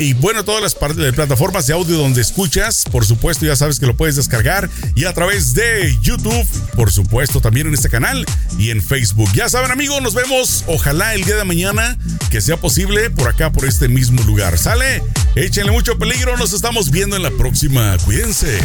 y 0.00 0.14
bueno, 0.14 0.44
todas 0.44 0.62
las 0.62 0.74
plataformas 0.74 1.66
de 1.66 1.74
audio 1.74 1.98
donde 1.98 2.22
escuchas, 2.22 2.84
por 2.90 3.04
supuesto, 3.04 3.44
ya 3.44 3.54
sabes 3.54 3.78
que 3.78 3.84
lo 3.84 3.94
puedes 3.94 4.16
descargar 4.16 4.70
y 4.94 5.04
a 5.04 5.12
través 5.12 5.52
de 5.52 5.94
YouTube, 6.00 6.48
por 6.74 6.90
supuesto, 6.90 7.42
también 7.42 7.66
en 7.66 7.74
este 7.74 7.90
canal 7.90 8.24
y 8.58 8.70
en 8.70 8.82
Facebook. 8.82 9.30
Ya 9.34 9.50
saben, 9.50 9.70
amigos, 9.70 10.00
nos 10.00 10.14
vemos. 10.14 10.64
Ojalá 10.66 11.14
el 11.14 11.24
día 11.24 11.36
de 11.36 11.44
mañana 11.44 11.98
que 12.30 12.40
sea 12.40 12.56
posible 12.56 13.10
por 13.10 13.28
acá, 13.28 13.52
por 13.52 13.66
este 13.66 13.88
mismo 13.88 14.22
lugar. 14.22 14.56
¿Sale? 14.56 15.02
Échenle 15.34 15.70
mucho 15.70 15.98
peligro. 15.98 16.34
Nos 16.38 16.54
estamos 16.54 16.90
viendo 16.90 17.16
en 17.16 17.22
la 17.22 17.30
próxima. 17.30 17.96
Cuídense. 18.06 18.58